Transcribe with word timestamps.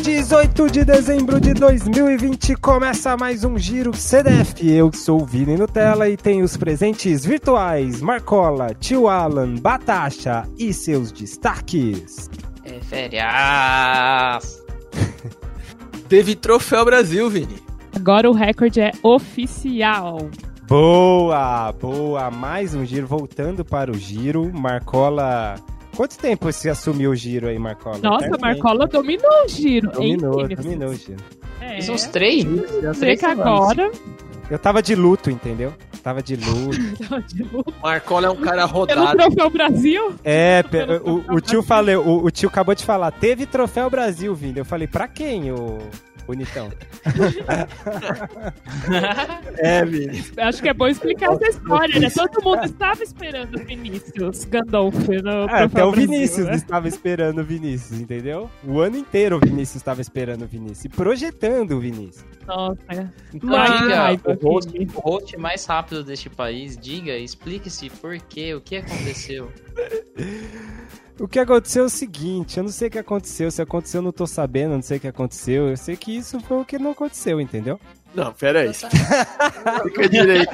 18 0.00 0.70
de 0.70 0.84
dezembro 0.84 1.40
de 1.40 1.52
2020 1.52 2.54
começa 2.56 3.16
mais 3.16 3.42
um 3.42 3.58
Giro 3.58 3.94
CDF. 3.94 4.54
Eu 4.64 4.92
sou 4.92 5.22
o 5.22 5.26
Vini 5.26 5.56
Nutella 5.56 6.08
e 6.08 6.16
tenho 6.16 6.44
os 6.44 6.56
presentes 6.56 7.24
virtuais 7.24 8.00
Marcola, 8.00 8.74
Tio 8.74 9.08
Alan, 9.08 9.56
Batacha 9.56 10.48
e 10.56 10.72
seus 10.72 11.10
destaques. 11.10 12.30
É 12.64 12.80
férias. 12.80 14.62
Teve 16.08 16.36
troféu 16.36 16.84
Brasil, 16.84 17.28
Vini. 17.28 17.58
Agora 17.94 18.30
o 18.30 18.32
recorde 18.32 18.80
é 18.80 18.92
oficial. 19.02 20.30
Boa, 20.68 21.72
boa. 21.72 22.30
Mais 22.30 22.74
um 22.74 22.84
giro 22.84 23.06
voltando 23.06 23.64
para 23.64 23.90
o 23.90 23.94
giro. 23.94 24.52
Marcola. 24.52 25.56
Quanto 25.98 26.16
tempo 26.16 26.44
você 26.44 26.70
assumiu 26.70 27.10
o 27.10 27.16
giro 27.16 27.48
aí, 27.48 27.58
Marcola? 27.58 27.98
Nossa, 27.98 28.26
Eternamente. 28.26 28.62
Marcola 28.62 28.86
dominou 28.86 29.44
o 29.44 29.48
giro. 29.48 29.90
Dominou, 29.90 30.40
hein, 30.42 30.54
dominou 30.54 30.90
o 30.90 30.94
giro. 30.94 31.18
É. 31.60 31.80
Isso 31.80 31.92
uns 31.92 32.04
três 32.06 32.44
três 33.00 33.24
agora. 33.24 33.90
Eu 34.48 34.60
tava 34.60 34.80
de 34.80 34.94
luto, 34.94 35.28
entendeu? 35.28 35.74
Tava 36.00 36.22
de 36.22 36.36
luto. 36.36 36.78
Marcola 37.82 38.28
é 38.28 38.30
um 38.30 38.36
cara 38.36 38.68
Pelo 38.68 38.78
rodado. 38.78 39.16
troféu 39.16 39.50
Brasil. 39.50 40.14
É, 40.24 40.62
o, 41.04 41.34
o 41.34 41.40
tio 41.40 41.62
falou, 41.64 42.06
o, 42.06 42.24
o 42.26 42.30
tio 42.30 42.48
acabou 42.48 42.76
de 42.76 42.84
falar, 42.84 43.10
teve 43.10 43.44
troféu 43.44 43.90
Brasil, 43.90 44.32
Vini. 44.36 44.60
Eu 44.60 44.64
falei, 44.64 44.86
pra 44.86 45.08
quem, 45.08 45.50
o 45.50 45.78
bonitão? 46.28 46.70
é, 49.56 49.84
Vini. 49.84 50.24
Acho 50.36 50.62
que 50.62 50.68
é 50.68 50.74
bom 50.74 50.86
explicar 50.86 51.32
essa 51.32 51.48
história, 51.48 51.98
né? 51.98 52.10
Todo 52.10 52.44
mundo 52.44 52.66
estava 52.66 53.02
esperando 53.02 53.56
o 53.56 53.64
Vinícius 53.64 54.44
Gandolf 54.44 54.94
no 55.08 55.48
É, 55.48 55.62
até 55.62 55.82
o 55.82 55.90
Brasil, 55.90 56.10
Vinícius 56.10 56.46
né? 56.46 56.56
estava 56.56 56.86
esperando 56.86 57.40
o 57.40 57.44
Vinícius, 57.44 57.98
entendeu? 57.98 58.50
O 58.62 58.78
ano 58.78 58.98
inteiro 58.98 59.36
o 59.36 59.40
Vinícius 59.40 59.76
estava 59.76 60.02
esperando 60.02 60.42
o 60.42 60.46
Vinícius. 60.46 60.84
E 60.84 60.90
projetando 60.90 61.72
o 61.72 61.80
Vinícius. 61.80 62.26
Nossa. 62.46 63.10
Então, 63.32 63.56
Ai, 63.56 64.18
diga, 64.18 64.30
o, 64.30 64.34
host, 64.46 64.70
o 64.78 65.00
host 65.00 65.34
mais 65.38 65.64
rápido 65.64 66.04
deste 66.04 66.28
país, 66.28 66.76
diga, 66.76 67.16
explique-se 67.16 67.88
por 67.88 68.18
quê, 68.18 68.54
o 68.54 68.60
que 68.60 68.76
aconteceu. 68.76 69.50
O 71.20 71.26
que 71.26 71.38
aconteceu 71.40 71.82
é 71.82 71.86
o 71.86 71.90
seguinte, 71.90 72.58
eu 72.58 72.62
não 72.62 72.70
sei 72.70 72.88
o 72.88 72.90
que 72.90 72.98
aconteceu. 72.98 73.50
Se 73.50 73.60
aconteceu, 73.60 73.98
eu 73.98 74.02
não 74.04 74.12
tô 74.12 74.26
sabendo, 74.26 74.72
eu 74.72 74.76
não 74.76 74.82
sei 74.82 74.98
o 74.98 75.00
que 75.00 75.08
aconteceu. 75.08 75.68
Eu 75.68 75.76
sei 75.76 75.96
que 75.96 76.16
isso 76.16 76.38
foi 76.40 76.58
o 76.58 76.64
que 76.64 76.78
não 76.78 76.92
aconteceu, 76.92 77.40
entendeu? 77.40 77.80
Não, 78.14 78.32
pera 78.32 78.60
aí. 78.60 78.70
Fica 79.84 80.08
direito. 80.08 80.50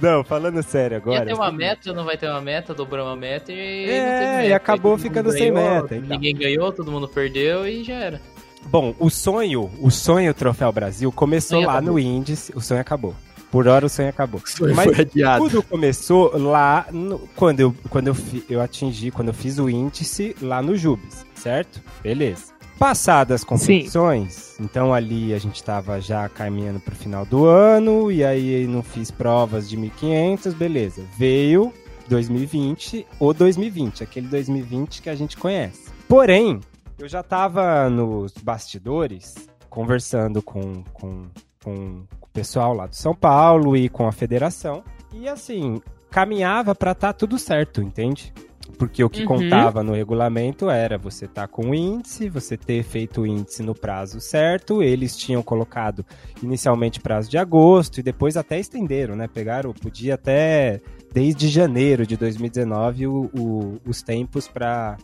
Não, 0.00 0.24
falando 0.24 0.62
sério 0.62 0.94
Ia 0.94 0.98
agora. 0.98 1.26
ter 1.26 1.34
uma 1.34 1.52
meta, 1.52 1.92
não 1.92 2.04
vai 2.04 2.16
ter 2.16 2.28
uma 2.28 2.40
meta, 2.40 2.72
dobrou 2.72 3.04
uma 3.06 3.16
meta 3.16 3.52
e. 3.52 3.90
É, 3.90 4.00
não 4.00 4.18
teve 4.18 4.32
e 4.32 4.42
meta. 4.44 4.56
acabou 4.56 4.96
ficando 4.98 5.26
mundo 5.26 5.38
sem 5.38 5.52
ganhou, 5.52 5.82
meta, 5.82 5.96
então. 5.96 6.08
Ninguém 6.08 6.34
ganhou, 6.34 6.72
todo 6.72 6.90
mundo 6.90 7.08
perdeu 7.08 7.66
e 7.66 7.84
já 7.84 7.94
era. 7.94 8.20
Bom, 8.66 8.94
o 8.98 9.10
sonho, 9.10 9.70
o 9.80 9.90
sonho 9.90 10.32
Troféu 10.32 10.70
Brasil 10.72 11.10
começou 11.12 11.58
Sonho 11.58 11.66
lá 11.66 11.74
acabou. 11.74 11.92
no 11.94 11.98
índice. 11.98 12.52
O 12.54 12.60
sonho 12.60 12.80
acabou. 12.80 13.14
Por 13.52 13.68
hora 13.68 13.86
o 13.86 13.88
sonho 13.88 14.08
acabou. 14.08 14.40
Foi 14.44 14.72
Mas 14.74 14.98
adiado. 14.98 15.44
tudo 15.44 15.62
começou 15.62 16.36
lá 16.36 16.86
no- 16.90 17.20
quando, 17.36 17.60
eu, 17.60 17.76
quando 17.90 18.08
eu, 18.08 18.14
fi- 18.14 18.42
eu 18.50 18.60
atingi, 18.60 19.10
quando 19.12 19.28
eu 19.28 19.34
fiz 19.34 19.58
o 19.60 19.68
índice 19.70 20.34
lá 20.42 20.60
no 20.60 20.74
Jubes, 20.74 21.24
certo? 21.36 21.80
Beleza. 22.02 22.46
Passadas 22.78 23.42
as 23.42 23.44
competições, 23.44 24.56
então 24.58 24.92
ali 24.92 25.32
a 25.34 25.38
gente 25.38 25.62
tava 25.62 26.00
já 26.00 26.28
caminhando 26.28 26.80
pro 26.80 26.96
final 26.96 27.24
do 27.24 27.44
ano, 27.44 28.10
e 28.10 28.24
aí 28.24 28.66
não 28.66 28.82
fiz 28.82 29.08
provas 29.10 29.68
de 29.68 29.76
1500, 29.76 30.52
beleza. 30.54 31.04
Veio 31.16 31.72
2020, 32.08 33.06
ou 33.20 33.32
2020, 33.34 34.02
aquele 34.02 34.26
2020 34.28 35.02
que 35.02 35.10
a 35.10 35.14
gente 35.14 35.36
conhece. 35.36 35.90
Porém, 36.08 36.58
eu 36.98 37.06
já 37.08 37.22
tava 37.22 37.88
nos 37.90 38.32
bastidores 38.42 39.34
conversando 39.68 40.42
com, 40.42 40.82
com, 40.92 41.26
com 41.62 42.02
o 42.20 42.21
pessoal 42.32 42.74
lá 42.74 42.86
do 42.86 42.94
São 42.96 43.14
Paulo 43.14 43.76
e 43.76 43.88
com 43.88 44.06
a 44.06 44.12
federação. 44.12 44.82
E 45.12 45.28
assim, 45.28 45.80
caminhava 46.10 46.74
pra 46.74 46.94
tá 46.94 47.12
tudo 47.12 47.38
certo, 47.38 47.82
entende? 47.82 48.32
Porque 48.78 49.04
o 49.04 49.10
que 49.10 49.20
Uhum. 49.22 49.26
contava 49.26 49.82
no 49.82 49.92
regulamento 49.92 50.70
era 50.70 50.96
você 50.96 51.28
tá 51.28 51.46
com 51.46 51.70
o 51.70 51.74
índice, 51.74 52.28
você 52.28 52.56
ter 52.56 52.82
feito 52.82 53.20
o 53.22 53.26
índice 53.26 53.62
no 53.62 53.74
prazo 53.74 54.20
certo. 54.20 54.82
Eles 54.82 55.16
tinham 55.16 55.42
colocado 55.42 56.04
inicialmente 56.42 56.98
prazo 56.98 57.30
de 57.30 57.36
agosto 57.38 57.98
e 57.98 58.02
depois 58.02 58.36
até 58.36 58.58
estenderam, 58.58 59.14
né? 59.14 59.28
Pegaram, 59.28 59.72
podia 59.72 60.14
até 60.14 60.80
desde 61.12 61.48
janeiro 61.48 62.06
de 62.06 62.16
2019 62.16 63.06
o- 63.06 63.30
o- 63.36 63.78
os 63.86 64.00
tempos 64.02 64.48
para 64.48 64.96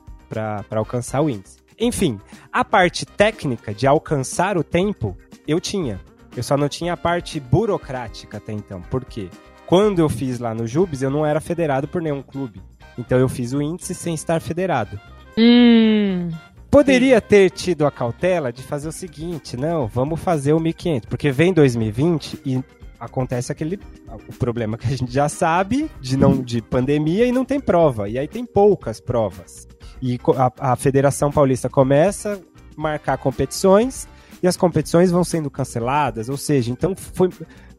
alcançar 0.71 1.21
o 1.21 1.28
índice. 1.28 1.59
Enfim, 1.78 2.19
a 2.53 2.65
parte 2.65 3.05
técnica 3.05 3.72
de 3.75 3.87
alcançar 3.87 4.56
o 4.56 4.65
tempo, 4.65 5.16
eu 5.47 5.60
tinha. 5.60 6.00
Eu 6.38 6.43
só 6.44 6.56
não 6.56 6.69
tinha 6.69 6.93
a 6.93 6.97
parte 6.97 7.41
burocrática 7.41 8.37
até 8.37 8.53
então. 8.53 8.81
Por 8.81 9.04
quê? 9.04 9.28
Quando 9.66 9.99
eu 9.99 10.09
fiz 10.09 10.38
lá 10.38 10.54
no 10.54 10.69
Jubes, 10.69 11.03
eu 11.03 11.10
não 11.10 11.26
era 11.26 11.41
federado 11.41 11.88
por 11.88 12.00
nenhum 12.00 12.22
clube. 12.22 12.62
Então 12.97 13.19
eu 13.19 13.28
fiz 13.28 13.53
o 13.53 13.60
índice 13.60 13.93
sem 13.93 14.15
estar 14.15 14.41
federado. 14.41 15.00
Hum. 15.37 16.31
Poderia 16.71 17.21
ter 17.21 17.50
tido 17.50 17.84
a 17.84 17.91
cautela 17.91 18.53
de 18.53 18.62
fazer 18.62 18.87
o 18.87 18.93
seguinte, 18.93 19.56
não, 19.56 19.88
vamos 19.88 20.21
fazer 20.21 20.53
o 20.53 20.60
1500, 20.60 21.09
porque 21.09 21.32
vem 21.32 21.53
2020 21.53 22.41
e 22.47 22.62
acontece 23.00 23.50
aquele 23.50 23.81
o 24.28 24.32
problema 24.32 24.78
que 24.78 24.87
a 24.87 24.97
gente 24.97 25.10
já 25.10 25.28
sabe 25.28 25.91
de 26.00 26.16
não 26.16 26.41
de 26.41 26.62
pandemia 26.62 27.27
e 27.27 27.32
não 27.32 27.44
tem 27.44 27.59
prova. 27.59 28.09
E 28.09 28.16
aí 28.16 28.28
tem 28.28 28.47
poucas 28.47 29.00
provas. 29.00 29.66
E 30.00 30.21
a, 30.37 30.72
a 30.72 30.77
Federação 30.77 31.32
Paulista 31.32 31.69
começa 31.69 32.34
a 32.34 32.81
marcar 32.81 33.19
competições 33.19 34.06
e 34.43 34.47
as 34.47 34.56
competições 34.56 35.10
vão 35.10 35.25
sendo 35.25 35.50
canceladas, 35.50 36.28
ou 36.28 36.37
seja, 36.37 36.71
então 36.71 36.94
foi 36.97 37.31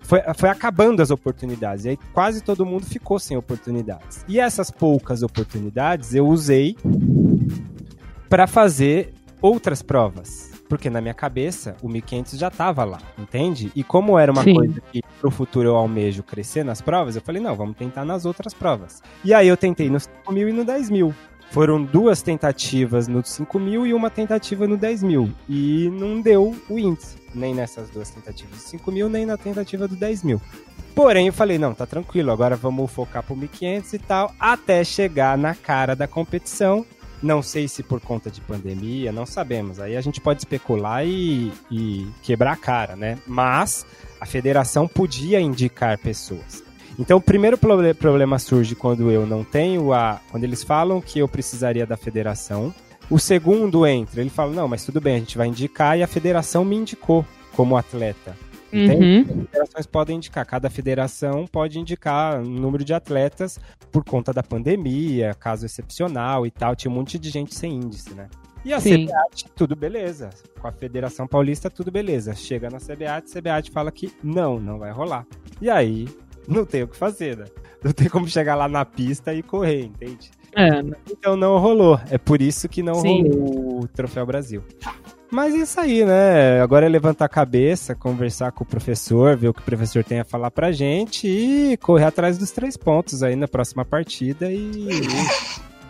foi, 0.01 0.21
foi 0.35 0.49
acabando 0.49 1.01
as 1.01 1.11
oportunidades. 1.11 1.85
E 1.85 1.89
aí 1.89 1.99
quase 2.13 2.41
todo 2.41 2.65
mundo 2.65 2.85
ficou 2.85 3.19
sem 3.19 3.37
oportunidades. 3.37 4.25
E 4.27 4.39
essas 4.39 4.71
poucas 4.71 5.21
oportunidades 5.21 6.15
eu 6.15 6.27
usei 6.27 6.75
para 8.29 8.47
fazer 8.47 9.13
outras 9.41 9.81
provas. 9.81 10.49
Porque 10.67 10.87
na 10.87 11.01
minha 11.01 11.15
cabeça, 11.15 11.75
o 11.81 11.89
1500 11.89 12.37
já 12.37 12.51
tava 12.51 12.83
lá, 12.83 12.99
entende? 13.17 13.71
E 13.75 13.83
como 13.83 14.19
era 14.19 14.31
uma 14.31 14.43
Sim. 14.43 14.53
coisa 14.53 14.81
que 14.91 15.01
pro 15.19 15.31
futuro 15.31 15.67
eu 15.67 15.75
almejo 15.75 16.21
crescer 16.21 16.63
nas 16.63 16.79
provas, 16.79 17.15
eu 17.15 17.23
falei, 17.23 17.41
não, 17.41 17.55
vamos 17.55 17.75
tentar 17.75 18.05
nas 18.05 18.23
outras 18.23 18.53
provas. 18.53 19.01
E 19.25 19.33
aí 19.33 19.47
eu 19.47 19.57
tentei 19.57 19.89
no 19.89 19.99
5 19.99 20.31
mil 20.31 20.47
e 20.47 20.53
no 20.53 20.63
10 20.63 20.91
mil. 20.91 21.13
Foram 21.51 21.83
duas 21.83 22.21
tentativas 22.21 23.07
no 23.07 23.25
5 23.25 23.59
mil 23.59 23.85
e 23.85 23.93
uma 23.93 24.09
tentativa 24.09 24.67
no 24.67 24.77
10 24.77 25.03
mil. 25.03 25.31
E 25.47 25.89
não 25.89 26.21
deu 26.21 26.55
o 26.69 26.77
índice, 26.77 27.17
nem 27.33 27.55
nessas 27.55 27.89
duas 27.89 28.09
tentativas 28.09 28.57
do 28.57 28.61
5 28.61 28.91
mil, 28.91 29.09
nem 29.09 29.25
na 29.25 29.35
tentativa 29.35 29.87
do 29.87 29.95
10 29.95 30.23
mil. 30.23 30.41
Porém, 30.93 31.27
eu 31.27 31.33
falei, 31.33 31.57
não, 31.57 31.73
tá 31.73 31.85
tranquilo, 31.85 32.31
agora 32.31 32.55
vamos 32.55 32.91
focar 32.91 33.23
pro 33.23 33.35
1500 33.35 33.93
e 33.93 33.99
tal, 33.99 34.33
até 34.39 34.83
chegar 34.83 35.37
na 35.37 35.55
cara 35.55 35.95
da 35.95 36.07
competição. 36.07 36.85
Não 37.21 37.41
sei 37.41 37.67
se 37.67 37.83
por 37.83 37.99
conta 37.99 38.29
de 38.29 38.39
pandemia, 38.41 39.11
não 39.11 39.25
sabemos. 39.25 39.79
Aí 39.79 39.97
a 39.97 40.01
gente 40.01 40.21
pode 40.21 40.41
especular 40.41 41.05
e, 41.05 41.51
e 41.69 42.07
quebrar 42.21 42.53
a 42.53 42.57
cara, 42.57 42.95
né? 42.95 43.17
Mas 43.25 43.85
a 44.21 44.25
federação 44.25 44.87
podia 44.87 45.39
indicar 45.39 45.97
pessoas. 45.97 46.63
Então, 46.99 47.17
o 47.17 47.21
primeiro 47.21 47.57
proble- 47.57 47.93
problema 47.93 48.37
surge 48.37 48.75
quando 48.75 49.09
eu 49.09 49.25
não 49.25 49.43
tenho 49.43 49.93
a. 49.93 50.19
Quando 50.29 50.43
eles 50.43 50.63
falam 50.63 50.99
que 50.99 51.17
eu 51.17 51.27
precisaria 51.27 51.85
da 51.85 51.95
federação. 51.95 52.73
O 53.09 53.17
segundo 53.17 53.87
entra, 53.87 54.19
ele 54.21 54.29
fala: 54.29 54.51
não, 54.51 54.67
mas 54.67 54.85
tudo 54.85 54.99
bem, 54.99 55.15
a 55.15 55.19
gente 55.19 55.37
vai 55.37 55.47
indicar 55.47 55.97
e 55.97 56.03
a 56.03 56.07
federação 56.07 56.65
me 56.65 56.75
indicou 56.75 57.25
como 57.55 57.77
atleta. 57.77 58.35
Entende? 58.71 59.03
Uhum. 59.03 59.21
As 59.21 59.45
federações 59.49 59.85
podem 59.87 60.17
indicar, 60.17 60.45
cada 60.45 60.69
federação 60.69 61.47
pode 61.47 61.79
indicar 61.79 62.39
um 62.39 62.43
número 62.43 62.83
de 62.83 62.93
atletas 62.93 63.59
por 63.91 64.03
conta 64.03 64.31
da 64.31 64.43
pandemia, 64.43 65.33
caso 65.33 65.65
excepcional 65.65 66.45
e 66.45 66.51
tal. 66.51 66.75
Tinha 66.75 66.91
um 66.91 66.93
monte 66.93 67.17
de 67.17 67.29
gente 67.31 67.55
sem 67.55 67.73
índice, 67.73 68.13
né? 68.13 68.27
E 68.63 68.73
a 68.73 68.79
Sim. 68.79 69.07
CBAT, 69.07 69.45
tudo 69.55 69.75
beleza. 69.75 70.29
Com 70.59 70.67
a 70.67 70.71
Federação 70.71 71.25
Paulista, 71.25 71.69
tudo 71.69 71.89
beleza. 71.89 72.35
Chega 72.35 72.69
na 72.69 72.77
CBAT, 72.77 73.31
CBAT 73.31 73.71
fala 73.71 73.89
que 73.89 74.13
não, 74.21 74.59
não 74.59 74.77
vai 74.77 74.91
rolar. 74.91 75.25
E 75.61 75.69
aí, 75.69 76.07
não 76.47 76.65
tem 76.65 76.83
o 76.83 76.87
que 76.87 76.97
fazer, 76.97 77.37
né? 77.37 77.45
Não 77.83 77.91
tem 77.91 78.09
como 78.09 78.27
chegar 78.27 78.55
lá 78.55 78.67
na 78.67 78.83
pista 78.83 79.33
e 79.33 79.41
correr, 79.41 79.83
entende? 79.83 80.31
É, 80.55 80.81
né? 80.81 80.95
Então 81.09 81.35
não 81.35 81.57
rolou. 81.57 81.99
É 82.09 82.17
por 82.17 82.41
isso 82.41 82.67
que 82.67 82.83
não 82.83 82.95
Sim. 82.95 83.23
rolou 83.23 83.83
o 83.83 83.87
Troféu 83.87 84.25
Brasil. 84.25 84.63
Mas 85.31 85.53
é 85.53 85.57
isso 85.59 85.79
aí, 85.79 86.03
né? 86.03 86.59
Agora 86.59 86.87
é 86.87 86.89
levantar 86.89 87.25
a 87.25 87.29
cabeça, 87.29 87.93
conversar 87.93 88.51
com 88.51 88.63
o 88.63 88.67
professor, 88.67 89.37
ver 89.37 89.49
o 89.49 89.53
que 89.53 89.61
o 89.61 89.63
professor 89.63 90.03
tem 90.03 90.19
a 90.19 90.25
falar 90.25 90.49
pra 90.49 90.71
gente 90.71 91.27
e 91.27 91.77
correr 91.77 92.05
atrás 92.05 92.37
dos 92.37 92.49
três 92.49 92.75
pontos 92.75 93.21
aí 93.21 93.35
na 93.35 93.47
próxima 93.47 93.85
partida 93.85 94.51
e. 94.51 94.87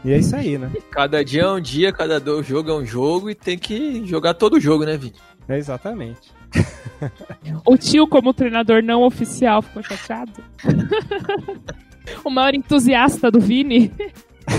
E 0.03 0.13
é 0.13 0.17
isso 0.17 0.35
aí, 0.35 0.57
né? 0.57 0.71
Cada 0.91 1.23
dia 1.23 1.43
é 1.43 1.51
um 1.51 1.59
dia, 1.59 1.91
cada 1.91 2.21
jogo 2.41 2.69
é 2.69 2.73
um 2.73 2.85
jogo 2.85 3.29
e 3.29 3.35
tem 3.35 3.57
que 3.57 4.05
jogar 4.05 4.33
todo 4.33 4.55
o 4.55 4.59
jogo, 4.59 4.85
né, 4.85 4.97
Vini? 4.97 5.15
É 5.47 5.57
exatamente. 5.57 6.31
O 7.65 7.77
tio, 7.77 8.07
como 8.07 8.33
treinador 8.33 8.81
não 8.83 9.03
oficial, 9.03 9.61
ficou 9.61 9.83
chateado. 9.83 10.33
o 12.23 12.29
maior 12.29 12.53
entusiasta 12.53 13.29
do 13.31 13.39
Vini. 13.39 13.91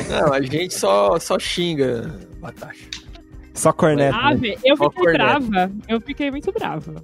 Não, 0.08 0.32
a 0.32 0.40
gente 0.40 0.74
só, 0.74 1.18
só 1.18 1.38
xinga, 1.38 2.18
Batacha. 2.40 2.86
Só 3.54 3.72
corneta. 3.72 4.16
Ah, 4.16 4.34
né? 4.34 4.54
Eu 4.64 4.76
Qual 4.76 4.90
fiquei 4.90 5.04
corneta? 5.12 5.40
brava. 5.40 5.72
Eu 5.88 6.00
fiquei 6.00 6.30
muito 6.30 6.52
brava. 6.52 6.94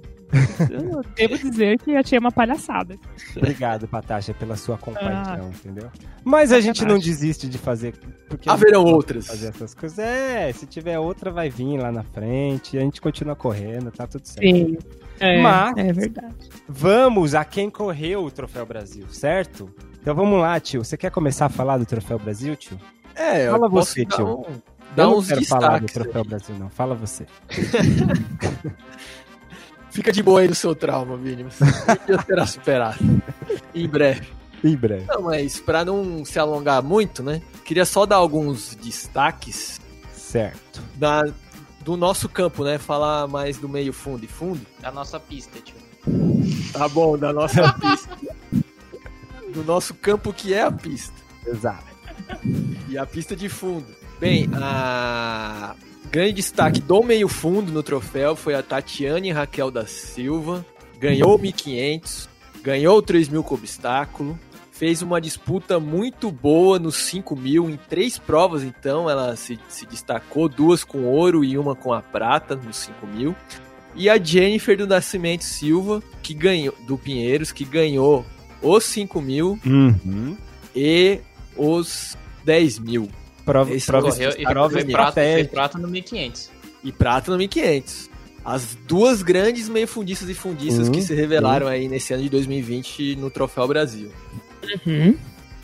Eu 0.69 1.01
devo 1.15 1.37
dizer 1.37 1.77
que 1.79 1.95
achei 1.95 2.17
uma 2.17 2.31
palhaçada. 2.31 2.95
Obrigado, 3.35 3.87
Patasha, 3.87 4.33
pela 4.33 4.55
sua 4.57 4.77
compaixão, 4.77 5.45
Ah. 5.45 5.55
entendeu? 5.55 5.89
Mas 6.23 6.51
a 6.51 6.59
gente 6.59 6.83
não 6.83 6.97
desiste 6.97 7.47
de 7.47 7.57
fazer. 7.57 7.93
Porque 8.27 8.49
Haverão 8.49 8.83
outras. 8.83 9.27
Fazer 9.27 9.49
essas 9.49 9.73
coisas. 9.73 9.99
É, 9.99 10.51
se 10.51 10.65
tiver 10.65 10.97
outra, 10.99 11.31
vai 11.31 11.49
vir 11.49 11.77
lá 11.77 11.91
na 11.91 12.03
frente. 12.03 12.75
E 12.75 12.79
a 12.79 12.81
gente 12.81 12.99
continua 12.99 13.35
correndo, 13.35 13.91
tá 13.91 14.07
tudo 14.07 14.25
certo. 14.25 14.41
Sim. 14.41 14.77
É, 15.19 15.41
Mas- 15.41 15.77
é 15.77 15.93
verdade. 15.93 16.35
Vamos 16.67 17.33
a 17.35 17.43
quem 17.45 17.69
correu 17.69 18.23
o 18.25 18.31
Troféu 18.31 18.65
Brasil, 18.65 19.05
certo? 19.09 19.69
Então 20.01 20.13
vamos 20.15 20.39
lá, 20.39 20.59
tio. 20.59 20.83
Você 20.83 20.95
quer 20.97 21.11
começar 21.11 21.47
a 21.47 21.49
falar 21.49 21.77
do 21.77 21.85
Troféu 21.85 22.17
Brasil, 22.19 22.55
tio? 22.55 22.79
É, 23.15 23.47
eu 23.47 23.51
Fala 23.53 23.69
posso 23.69 23.91
você, 23.93 24.05
dar 24.05 24.15
tio. 24.15 24.27
um- 24.27 24.43
Eu 24.43 24.61
Dá 24.95 25.03
não 25.03 25.17
uns 25.17 25.27
quero 25.27 25.45
falar 25.45 25.79
do. 25.79 25.85
Troféu 25.87 26.23
Brasil, 26.23 26.55
não. 26.57 26.69
Fala 26.69 26.95
você. 26.95 27.25
Fica 29.91 30.11
de 30.11 30.21
boa 30.21 30.41
aí 30.41 30.47
no 30.47 30.55
seu 30.55 30.75
trauma, 30.75 31.17
Vini. 31.17 31.43
Você 31.43 31.65
já 32.07 32.21
será 32.23 32.45
superado. 32.45 32.97
em 33.73 33.87
breve. 33.87 34.27
Em 34.63 34.75
breve. 34.75 35.05
Não, 35.07 35.23
mas 35.23 35.59
pra 35.59 35.83
não 35.85 36.23
se 36.25 36.37
alongar 36.39 36.81
muito, 36.83 37.23
né? 37.23 37.41
Queria 37.65 37.85
só 37.85 38.05
dar 38.05 38.17
alguns 38.17 38.75
destaques 38.75 39.79
Certo. 40.13 40.81
da, 40.95 41.23
do 41.87 41.95
nosso 41.95 42.27
campo, 42.27 42.65
né? 42.65 42.77
Falar 42.77 43.29
mais 43.29 43.57
do 43.57 43.69
meio 43.69 43.93
fundo 43.93 44.25
e 44.25 44.27
fundo. 44.27 44.59
A 44.83 44.91
nossa 44.91 45.17
pista, 45.21 45.57
tio. 45.61 45.77
Tá 46.73 46.89
bom, 46.89 47.17
da 47.17 47.31
nossa 47.31 47.71
pista. 47.79 48.17
Do 49.53 49.63
nosso 49.63 49.93
campo 49.93 50.33
que 50.33 50.53
é 50.53 50.63
a 50.63 50.71
pista. 50.71 51.15
Exato. 51.45 51.85
E 52.89 52.97
a 52.97 53.05
pista 53.05 53.37
de 53.37 53.47
fundo. 53.47 53.85
Bem, 54.19 54.49
a 54.53 55.77
grande 56.11 56.33
destaque 56.33 56.81
do 56.81 57.01
meio 57.03 57.29
fundo 57.29 57.71
no 57.71 57.81
troféu 57.81 58.35
foi 58.35 58.53
a 58.53 58.61
Tatiane 58.61 59.31
Raquel 59.31 59.71
da 59.71 59.87
Silva. 59.87 60.65
Ganhou 60.99 61.35
o 61.35 61.39
1500, 61.39 62.27
ganhou 62.61 62.97
o 62.97 63.01
3000 63.01 63.41
com 63.45 63.55
obstáculo, 63.55 64.37
fez 64.77 65.01
uma 65.01 65.19
disputa 65.19 65.79
muito 65.79 66.31
boa 66.31 66.77
nos 66.77 66.95
5000 66.97 67.69
em 67.69 67.77
três 67.89 68.17
provas, 68.17 68.63
então 68.63 69.09
ela 69.09 69.35
se, 69.35 69.59
se 69.67 69.85
destacou, 69.85 70.47
duas 70.47 70.83
com 70.83 71.03
ouro 71.05 71.43
e 71.43 71.57
uma 71.57 71.75
com 71.75 71.91
a 71.91 72.01
prata 72.01 72.55
nos 72.55 72.77
5000. 72.77 73.35
E 73.95 74.07
a 74.09 74.17
Jennifer 74.21 74.77
do 74.77 74.85
Nascimento 74.85 75.43
Silva, 75.43 76.03
que 76.21 76.33
ganhou 76.33 76.75
do 76.85 76.97
Pinheiros, 76.97 77.51
que 77.51 77.65
ganhou 77.65 78.23
os 78.61 78.83
5000 78.83 79.59
Uhum. 79.65 80.37
e 80.75 81.19
os 81.55 82.15
10 82.45 82.77
mil. 82.79 83.09
Prova, 83.43 83.73
Esse 83.73 83.87
prova, 83.87 84.09
Correu 84.11 84.31
e 84.37 84.43
prova 84.43 84.69
foi 84.73 84.85
prata, 84.85 85.09
estratégica. 85.21 85.51
prata 85.53 85.77
no 85.79 85.87
1500. 85.87 86.51
E 86.83 86.91
prata 86.91 87.31
no 87.31 87.37
1500. 87.37 88.09
As 88.45 88.77
duas 88.87 89.23
grandes 89.23 89.67
meio 89.67 89.87
fundistas 89.87 90.29
e 90.29 90.33
fundistas 90.33 90.87
Uhum, 90.87 90.93
que 90.93 91.01
se 91.01 91.13
revelaram 91.15 91.65
aí 91.67 91.87
nesse 91.87 92.13
ano 92.13 92.23
de 92.23 92.29
2020 92.29 93.15
no 93.15 93.29
Troféu 93.29 93.67
Brasil. 93.67 94.11
Uhum. 94.85 95.15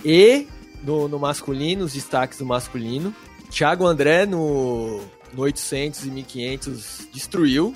E 0.03 0.47
no, 0.83 1.07
no 1.07 1.19
masculino, 1.19 1.85
os 1.85 1.94
destaques 1.94 2.38
do 2.39 2.45
masculino. 2.45 3.13
Thiago 3.50 3.85
André 3.85 4.25
no, 4.25 5.00
no 5.33 5.41
800 5.44 6.05
e 6.05 6.09
1500 6.11 7.07
destruiu. 7.13 7.75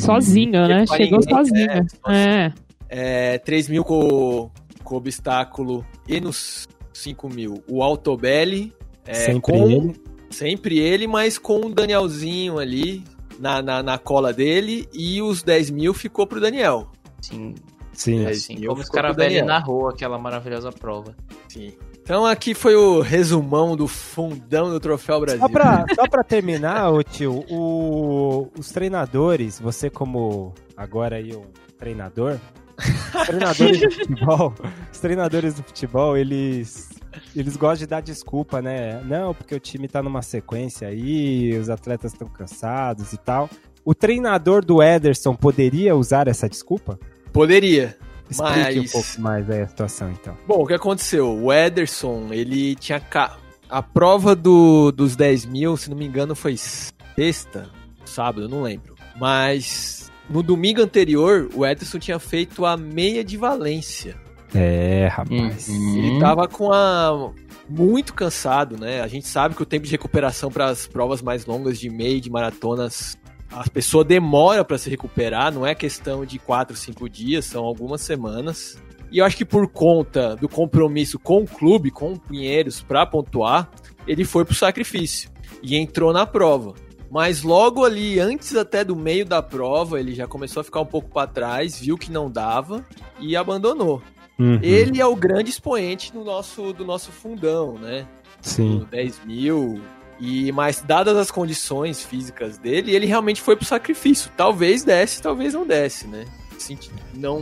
Sozinho, 0.00 0.66
né? 0.66 0.84
Chegou 0.86 1.20
ninguém, 1.20 1.36
sozinho. 1.36 1.86
É. 2.08 2.52
É, 2.88 3.38
3 3.38 3.68
mil 3.68 3.84
com, 3.84 4.50
com 4.82 4.96
obstáculo 4.96 5.84
e 6.08 6.20
nos 6.20 6.66
5 6.92 7.28
mil 7.28 7.62
o 7.68 7.82
Altobelli. 7.82 8.72
É, 9.06 9.14
Sempre 9.14 9.40
com- 9.42 9.70
ele. 9.70 9.92
Sempre 10.30 10.78
ele, 10.78 11.06
mas 11.06 11.38
com 11.38 11.66
o 11.66 11.74
Danielzinho 11.74 12.58
ali 12.58 13.02
na, 13.38 13.62
na, 13.62 13.82
na 13.82 13.98
cola 13.98 14.32
dele. 14.32 14.86
E 14.92 15.22
os 15.22 15.42
10 15.42 15.70
mil 15.70 15.94
ficou 15.94 16.26
pro 16.26 16.40
Daniel. 16.40 16.90
Sim, 17.20 17.54
Sim. 17.98 18.24
É, 18.24 18.30
assim 18.30 18.54
como 18.64 18.82
Daniel. 19.14 19.44
narrou 19.46 19.88
aquela 19.88 20.18
maravilhosa 20.18 20.70
prova. 20.70 21.14
Sim. 21.48 21.72
Então 22.00 22.24
aqui 22.24 22.54
foi 22.54 22.74
o 22.76 23.00
resumão 23.00 23.76
do 23.76 23.86
fundão 23.88 24.70
do 24.70 24.78
Troféu 24.80 25.20
Brasil. 25.20 25.40
Só 25.40 25.48
pra, 25.48 25.84
só 25.94 26.08
pra 26.08 26.22
terminar, 26.22 26.90
ô 26.92 27.02
tio, 27.02 27.44
o- 27.50 28.48
os 28.58 28.70
treinadores, 28.70 29.58
você 29.60 29.90
como 29.90 30.54
agora 30.76 31.16
aí 31.16 31.34
um 31.34 31.44
treinador, 31.76 32.38
os 32.78 33.26
treinadores 33.26 33.80
do 33.80 33.90
futebol, 33.92 34.54
os 34.92 34.98
treinadores 35.00 35.54
do 35.54 35.62
futebol, 35.64 36.16
eles 36.16 36.88
eles 37.34 37.56
gostam 37.56 37.78
de 37.80 37.86
dar 37.88 38.00
desculpa, 38.00 38.62
né? 38.62 39.02
Não, 39.04 39.34
porque 39.34 39.54
o 39.54 39.58
time 39.60 39.88
tá 39.88 40.00
numa 40.02 40.22
sequência 40.22 40.86
aí, 40.88 41.58
os 41.58 41.68
atletas 41.68 42.12
estão 42.12 42.28
cansados 42.28 43.12
e 43.12 43.18
tal. 43.18 43.50
O 43.84 43.94
treinador 43.94 44.64
do 44.64 44.82
Ederson 44.82 45.34
poderia 45.34 45.96
usar 45.96 46.28
essa 46.28 46.48
desculpa? 46.48 46.98
Poderia. 47.38 47.96
Explique 48.28 48.58
Mas- 48.58 48.76
um 48.76 48.84
pouco 48.88 49.20
mais 49.20 49.48
aí 49.48 49.62
a 49.62 49.68
situação, 49.68 50.10
então. 50.10 50.36
Bom, 50.44 50.64
o 50.64 50.66
que 50.66 50.74
aconteceu? 50.74 51.40
O 51.40 51.52
Ederson, 51.52 52.26
ele 52.32 52.74
tinha. 52.74 52.98
Ca... 52.98 53.38
A 53.70 53.80
prova 53.80 54.34
do, 54.34 54.90
dos 54.90 55.14
10 55.14 55.46
mil, 55.46 55.76
se 55.76 55.88
não 55.88 55.96
me 55.96 56.04
engano, 56.04 56.34
foi 56.34 56.56
sexta, 56.56 57.70
sábado, 58.04 58.46
eu 58.46 58.48
não 58.48 58.62
lembro. 58.62 58.96
Mas 59.16 60.10
no 60.28 60.42
domingo 60.42 60.82
anterior, 60.82 61.48
o 61.54 61.64
Ederson 61.64 62.00
tinha 62.00 62.18
feito 62.18 62.66
a 62.66 62.76
meia 62.76 63.22
de 63.22 63.36
Valência. 63.36 64.16
É, 64.52 65.06
rapaz. 65.06 65.68
Ele 65.68 66.18
tava 66.18 66.48
com 66.48 66.72
a. 66.72 67.32
Muito 67.68 68.14
cansado, 68.14 68.76
né? 68.76 69.00
A 69.00 69.06
gente 69.06 69.28
sabe 69.28 69.54
que 69.54 69.62
o 69.62 69.66
tempo 69.66 69.84
de 69.84 69.92
recuperação 69.92 70.50
para 70.50 70.66
as 70.66 70.88
provas 70.88 71.22
mais 71.22 71.46
longas 71.46 71.78
de 71.78 71.88
meia 71.88 72.16
e 72.16 72.20
de 72.20 72.30
maratonas, 72.30 73.16
a 73.50 73.68
pessoa 73.68 74.04
demora 74.04 74.64
para 74.64 74.78
se 74.78 74.90
recuperar, 74.90 75.52
não 75.52 75.66
é 75.66 75.74
questão 75.74 76.24
de 76.24 76.38
4, 76.38 76.76
5 76.76 77.08
dias, 77.08 77.44
são 77.44 77.64
algumas 77.64 78.00
semanas. 78.00 78.80
E 79.10 79.18
eu 79.18 79.24
acho 79.24 79.36
que 79.36 79.44
por 79.44 79.66
conta 79.68 80.36
do 80.36 80.48
compromisso 80.48 81.18
com 81.18 81.42
o 81.42 81.46
clube, 81.46 81.90
com 81.90 82.12
o 82.12 82.20
Pinheiros, 82.20 82.82
para 82.82 83.06
pontuar, 83.06 83.70
ele 84.06 84.24
foi 84.24 84.44
pro 84.44 84.54
sacrifício 84.54 85.30
e 85.62 85.76
entrou 85.76 86.12
na 86.12 86.26
prova. 86.26 86.74
Mas 87.10 87.42
logo 87.42 87.84
ali, 87.84 88.20
antes 88.20 88.54
até 88.54 88.84
do 88.84 88.94
meio 88.94 89.24
da 89.24 89.42
prova, 89.42 89.98
ele 89.98 90.14
já 90.14 90.26
começou 90.26 90.60
a 90.60 90.64
ficar 90.64 90.80
um 90.80 90.86
pouco 90.86 91.08
para 91.08 91.26
trás, 91.26 91.80
viu 91.80 91.96
que 91.96 92.12
não 92.12 92.30
dava 92.30 92.84
e 93.18 93.34
abandonou. 93.34 94.02
Uhum. 94.38 94.60
Ele 94.62 95.00
é 95.00 95.06
o 95.06 95.16
grande 95.16 95.48
expoente 95.50 96.12
do 96.12 96.22
nosso, 96.22 96.72
do 96.72 96.84
nosso 96.84 97.10
fundão, 97.10 97.78
né? 97.78 98.06
Sim. 98.42 98.80
Do 98.80 98.84
10 98.84 99.24
mil. 99.24 99.80
E, 100.20 100.50
mas, 100.52 100.80
dadas 100.82 101.16
as 101.16 101.30
condições 101.30 102.02
físicas 102.02 102.58
dele, 102.58 102.94
ele 102.94 103.06
realmente 103.06 103.40
foi 103.40 103.54
pro 103.56 103.64
sacrifício. 103.64 104.30
Talvez 104.36 104.82
desse, 104.82 105.22
talvez 105.22 105.54
não 105.54 105.66
desse, 105.66 106.06
né? 106.08 106.24
Senti- 106.58 106.90
Não, 107.14 107.40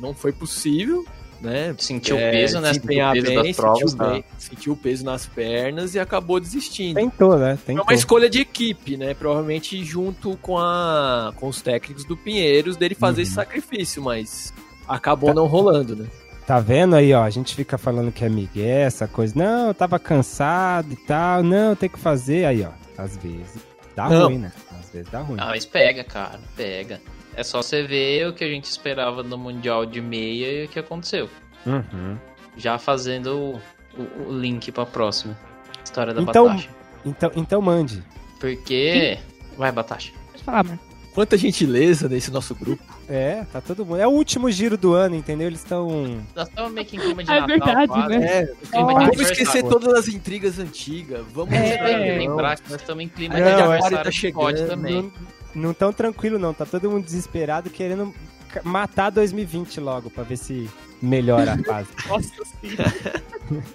não 0.00 0.14
foi 0.14 0.32
possível, 0.32 1.04
né? 1.40 1.74
Sentiu 1.78 2.16
É, 2.16 2.28
o 2.28 2.32
peso, 2.32 2.60
né? 2.60 2.68
se 2.72 2.80
Sentiu 2.80 3.04
o 3.06 3.12
peso 3.12 3.26
bem, 3.26 3.36
das 3.36 3.56
provas. 3.56 3.78
sentiu, 3.90 3.96
tá? 3.98 4.10
bem, 4.10 4.24
sentiu 4.38 4.72
o 4.72 4.76
peso 4.76 5.04
nas 5.04 5.26
pernas 5.26 5.94
e 5.94 5.98
acabou 6.00 6.40
desistindo. 6.40 6.94
Tentou, 6.94 7.36
né? 7.38 7.58
Tentou. 7.66 7.84
uma 7.84 7.92
escolha 7.92 8.30
de 8.30 8.40
equipe, 8.40 8.96
né? 8.96 9.12
Provavelmente 9.12 9.84
junto 9.84 10.34
com, 10.38 10.56
a, 10.58 11.30
com 11.36 11.46
os 11.48 11.60
técnicos 11.60 12.06
do 12.06 12.16
Pinheiros 12.16 12.76
dele 12.78 12.94
fazer 12.94 13.20
Uhum. 13.20 13.22
esse 13.24 13.34
sacrifício, 13.34 14.02
mas 14.02 14.54
acabou 14.88 15.34
não 15.34 15.46
rolando, 15.46 15.94
né? 15.94 16.06
Tá 16.46 16.60
vendo 16.60 16.94
aí, 16.94 17.12
ó? 17.14 17.22
A 17.22 17.30
gente 17.30 17.54
fica 17.54 17.78
falando 17.78 18.12
que 18.12 18.22
é 18.24 18.28
migué, 18.28 18.82
essa 18.82 19.08
coisa. 19.08 19.32
Não, 19.36 19.68
eu 19.68 19.74
tava 19.74 19.98
cansado 19.98 20.92
e 20.92 20.96
tal. 20.96 21.42
Não, 21.42 21.74
tem 21.74 21.88
que 21.88 21.98
fazer. 21.98 22.44
Aí, 22.44 22.62
ó. 22.62 22.70
Às 23.02 23.16
vezes 23.16 23.56
dá 23.96 24.08
Não. 24.10 24.26
ruim, 24.26 24.38
né? 24.38 24.52
Às 24.78 24.90
vezes 24.90 25.10
dá 25.10 25.20
ruim. 25.20 25.38
Ah, 25.40 25.46
mas 25.46 25.64
pega, 25.64 26.04
cara, 26.04 26.38
pega. 26.54 27.00
É 27.34 27.42
só 27.42 27.62
você 27.62 27.82
ver 27.82 28.28
o 28.28 28.32
que 28.34 28.44
a 28.44 28.48
gente 28.48 28.64
esperava 28.66 29.22
no 29.22 29.38
Mundial 29.38 29.86
de 29.86 30.00
meia 30.02 30.62
e 30.62 30.64
o 30.66 30.68
que 30.68 30.78
aconteceu. 30.78 31.28
Uhum. 31.66 32.16
Já 32.56 32.78
fazendo 32.78 33.60
o, 33.96 34.00
o- 34.00 34.28
o 34.28 34.38
link 34.38 34.70
pra 34.70 34.84
próxima. 34.84 35.36
História 35.82 36.12
da 36.12 36.20
Então- 36.22 36.46
Batasha. 36.48 36.68
Então, 37.06 37.30
então 37.36 37.62
mande. 37.62 38.02
Porque. 38.38 39.18
Vai, 39.56 39.72
Batasha. 39.72 40.12
Pode 40.30 40.44
falar, 40.44 40.62
Marco. 40.64 40.84
Quanta 41.14 41.36
gentileza 41.38 42.08
nesse 42.08 42.30
nosso 42.30 42.54
grupo. 42.56 42.82
É, 43.08 43.44
tá 43.52 43.60
todo 43.60 43.86
mundo. 43.86 43.98
É 44.00 44.06
o 44.06 44.10
último 44.10 44.50
giro 44.50 44.76
do 44.76 44.94
ano, 44.94 45.14
entendeu? 45.14 45.46
Eles 45.46 45.60
estão. 45.60 46.20
Nós 46.34 46.48
estamos 46.48 46.72
meio 46.72 46.86
que 46.86 46.96
em 46.96 47.00
clima 47.00 47.22
de 47.22 47.30
É 47.32 47.34
Natal, 47.40 47.48
verdade, 47.48 47.86
quase. 47.86 48.18
né? 48.18 48.26
É, 48.26 48.46
Clima 48.46 48.86
de 48.94 48.94
vamos 49.06 49.20
esquecer 49.20 49.62
todas 49.62 49.94
as 49.94 50.08
intrigas 50.08 50.58
antigas. 50.58 51.24
Vamos 51.32 51.54
É, 51.54 51.60
lembrar, 51.60 51.86
que 51.86 52.08
não. 52.08 52.18
lembrar 52.18 52.56
que 52.56 52.70
nós 52.72 52.80
estamos 52.80 53.04
em 53.04 53.08
clima 53.08 53.38
Não, 53.38 53.44
de 53.46 53.52
aniversário 53.52 54.02
tá 54.02 54.10
chegando, 54.10 54.66
também. 54.66 55.12
Não, 55.54 55.62
não 55.66 55.72
tão 55.74 55.92
tranquilo, 55.92 56.36
não. 56.38 56.52
Tá 56.52 56.66
todo 56.66 56.90
mundo 56.90 57.04
desesperado 57.04 57.70
querendo 57.70 58.12
matar 58.64 59.10
2020 59.10 59.78
logo 59.80 60.10
pra 60.10 60.24
ver 60.24 60.36
se 60.36 60.68
melhora 61.04 61.54
a 61.54 61.58
fase. 61.58 61.88
Nossa 62.08 62.44
senhora. 62.60 63.22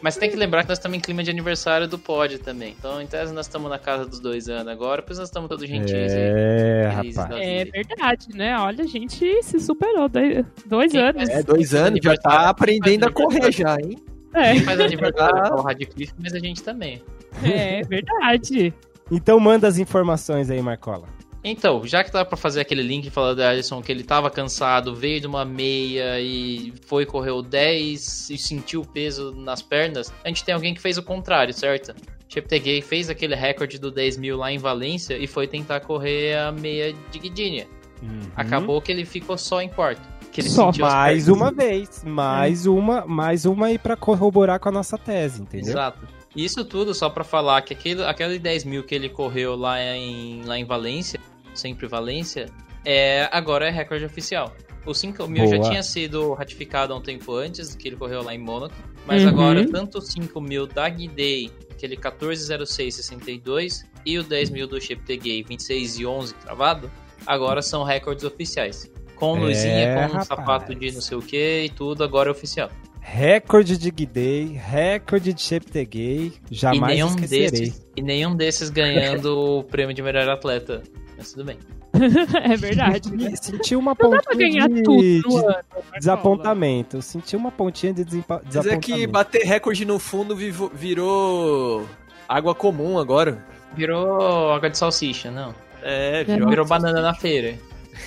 Mas 0.01 0.17
tem 0.17 0.29
que 0.29 0.35
lembrar 0.35 0.63
que 0.63 0.69
nós 0.69 0.77
estamos 0.77 0.97
em 0.97 1.01
clima 1.01 1.23
de 1.23 1.29
aniversário 1.29 1.87
do 1.87 1.97
pod 1.97 2.39
também. 2.39 2.75
Então, 2.77 3.01
em 3.01 3.07
tese, 3.07 3.33
nós 3.33 3.45
estamos 3.45 3.69
na 3.69 3.77
casa 3.77 4.05
dos 4.05 4.19
dois 4.19 4.49
anos 4.49 4.67
agora, 4.67 5.01
pois 5.01 5.19
nós 5.19 5.27
estamos 5.27 5.47
todos 5.47 5.67
gentis 5.67 5.93
aí. 5.93 6.09
É, 6.11 6.91
da 7.13 7.39
É 7.39 7.65
verdade, 7.65 8.27
né? 8.33 8.57
Olha, 8.59 8.83
a 8.83 8.87
gente 8.87 9.43
se 9.43 9.59
superou. 9.59 10.09
Dois, 10.09 10.45
dois 10.65 10.91
Quem 10.91 11.01
anos. 11.01 11.29
É, 11.29 11.43
dois 11.43 11.73
anos, 11.73 11.99
já 12.03 12.15
tá 12.15 12.49
aprendendo 12.49 13.05
a 13.05 13.11
correr 13.11 13.51
já, 13.51 13.75
hein? 13.75 13.97
É, 14.33 14.53
Quem 14.53 14.63
faz 14.63 14.79
aniversário 14.79 15.37
é 15.45 15.53
o 15.53 15.61
Radcliffe, 15.61 16.13
mas 16.21 16.33
a 16.33 16.39
gente 16.39 16.63
também. 16.63 17.01
é 17.43 17.81
verdade. 17.83 18.73
Então 19.11 19.39
manda 19.39 19.67
as 19.67 19.77
informações 19.77 20.49
aí, 20.49 20.61
Marcola. 20.61 21.18
Então, 21.43 21.85
já 21.85 22.03
que 22.03 22.11
tava 22.11 22.25
pra 22.25 22.37
fazer 22.37 22.61
aquele 22.61 22.83
link 22.83 23.09
falando 23.09 23.37
da 23.37 23.49
Alisson 23.49 23.81
que 23.81 23.91
ele 23.91 24.03
tava 24.03 24.29
cansado, 24.29 24.93
veio 24.93 25.21
de 25.21 25.27
uma 25.27 25.45
meia 25.45 26.19
e 26.19 26.73
foi, 26.85 27.05
correu 27.05 27.41
10 27.41 28.29
e 28.29 28.37
sentiu 28.37 28.81
o 28.81 28.85
peso 28.85 29.31
nas 29.31 29.61
pernas, 29.61 30.11
a 30.23 30.27
gente 30.27 30.43
tem 30.43 30.53
alguém 30.53 30.73
que 30.73 30.81
fez 30.81 30.97
o 30.97 31.03
contrário, 31.03 31.53
certo? 31.53 31.95
Cheptegei 32.27 32.81
fez 32.81 33.09
aquele 33.09 33.35
recorde 33.35 33.79
do 33.79 33.89
10 33.89 34.17
mil 34.17 34.37
lá 34.37 34.51
em 34.51 34.57
Valência 34.57 35.17
e 35.17 35.25
foi 35.25 35.47
tentar 35.47 35.79
correr 35.79 36.37
a 36.37 36.51
meia 36.51 36.93
de 37.09 37.19
Guidinha. 37.19 37.67
Uhum. 38.01 38.21
Acabou 38.35 38.81
que 38.81 38.91
ele 38.91 39.05
ficou 39.05 39.37
só 39.37 39.61
em 39.61 39.69
quarto. 39.69 40.01
Que 40.31 40.41
ele 40.41 40.49
Só. 40.49 40.71
Mais 40.79 41.27
uma 41.27 41.51
vez, 41.51 42.03
mais 42.03 42.67
uma, 42.67 43.05
mais 43.05 43.45
uma 43.45 43.67
aí 43.67 43.79
pra 43.79 43.95
corroborar 43.95 44.59
com 44.59 44.69
a 44.69 44.71
nossa 44.71 44.97
tese, 44.97 45.41
entendeu? 45.41 45.71
Exato. 45.71 46.07
Isso 46.35 46.63
tudo 46.63 46.93
só 46.93 47.09
pra 47.09 47.23
falar 47.23 47.61
que 47.63 47.73
aquele, 47.73 48.03
aquele 48.03 48.37
10 48.37 48.63
mil 48.63 48.83
que 48.83 48.93
ele 48.93 49.09
correu 49.09 49.55
lá 49.55 49.81
em, 49.81 50.43
lá 50.43 50.57
em 50.57 50.63
Valência, 50.63 51.19
sempre 51.59 51.87
Valência, 51.87 52.47
é, 52.85 53.27
agora 53.31 53.67
é 53.67 53.71
recorde 53.71 54.05
oficial. 54.05 54.53
O 54.85 54.93
5 54.93 55.27
mil 55.27 55.45
já 55.47 55.57
Boa. 55.57 55.69
tinha 55.69 55.83
sido 55.83 56.33
ratificado 56.33 56.93
há 56.93 56.95
um 56.95 57.01
tempo 57.01 57.33
antes, 57.35 57.75
que 57.75 57.89
ele 57.89 57.97
correu 57.97 58.23
lá 58.23 58.33
em 58.33 58.39
Mônaco, 58.39 58.73
mas 59.05 59.21
Uhum. 59.23 59.29
agora 59.29 59.67
tanto 59.69 59.97
o 59.97 60.01
5 60.01 60.39
mil 60.41 60.65
da 60.65 60.87
Guidei, 60.89 61.51
aquele 61.69 61.97
140662, 61.97 63.85
e 64.05 64.17
o 64.17 64.23
10 64.23 64.49
mil 64.49 64.67
do 64.67 64.79
Cheptegei 64.79 65.43
26 65.43 65.99
e 65.99 66.05
11 66.05 66.33
travado, 66.35 66.89
agora 67.25 67.61
são 67.61 67.83
recordes 67.83 68.23
oficiais. 68.23 68.89
Com 69.15 69.35
É, 69.37 69.39
luzinha, 69.41 69.93
com 69.93 69.99
um 69.99 70.07
rapaz. 70.07 70.27
sapato 70.27 70.73
de 70.73 70.91
não 70.93 71.01
sei 71.01 71.17
o 71.17 71.21
que 71.21 71.63
e 71.65 71.69
tudo, 71.69 72.03
agora 72.03 72.29
é 72.29 72.31
oficial. 72.31 72.69
Recorde 73.01 73.77
de 73.77 73.89
Guidei, 73.91 74.53
recorde 74.53 75.33
de 75.33 75.41
Cheptegei, 75.41 76.31
E 76.49 76.55
jamais 76.55 76.93
nenhum, 76.95 77.07
esquecerei. 77.09 77.49
desses, 77.51 77.85
e 77.97 78.01
nenhum 78.01 78.35
desses 78.35 78.69
ganhando 78.69 79.57
o 79.59 79.63
prêmio 79.63 79.93
de 79.95 80.01
melhor 80.01 80.29
atleta. 80.29 80.83
Mas 81.19 81.31
tudo 81.33 81.43
bem. 81.45 81.59
é 82.43 82.55
verdade. 82.57 83.15
né? 83.15 83.33
Senti 83.39 83.75
uma 83.75 83.95
Não 83.99 84.09
dá 84.09 84.17
pontinha 84.17 84.21
pra 84.23 84.35
ganhar 84.35 84.69
de, 84.69 84.83
tudo 84.83 85.01
de 85.01 85.21
no 85.25 85.37
ano. 85.37 85.45
Marcola. 85.47 85.83
desapontamento. 85.99 87.01
Senti 87.01 87.35
uma 87.35 87.51
pontinha 87.51 87.93
de 87.93 88.03
desempa- 88.05 88.41
Mas 88.43 88.55
é 88.55 88.59
desapontamento. 88.61 88.85
que 89.01 89.05
bater 89.07 89.43
recorde 89.45 89.85
no 89.85 89.99
fundo 89.99 90.35
virou 90.73 91.85
água 92.27 92.55
comum 92.55 92.97
agora. 92.97 93.45
Virou 93.75 94.51
água 94.53 94.69
de 94.69 94.77
salsicha, 94.77 95.29
não. 95.29 95.53
É, 95.83 96.23
virou- 96.23 96.49
Virou 96.49 96.65
banana 96.65 97.01
na 97.01 97.13
feira. 97.13 97.55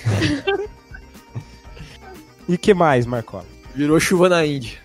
E 2.49 2.57
que 2.57 2.73
mais, 2.73 3.05
Marcola? 3.05 3.45
virou 3.73 3.97
chuva 4.01 4.27
na 4.27 4.45
Índia. 4.45 4.77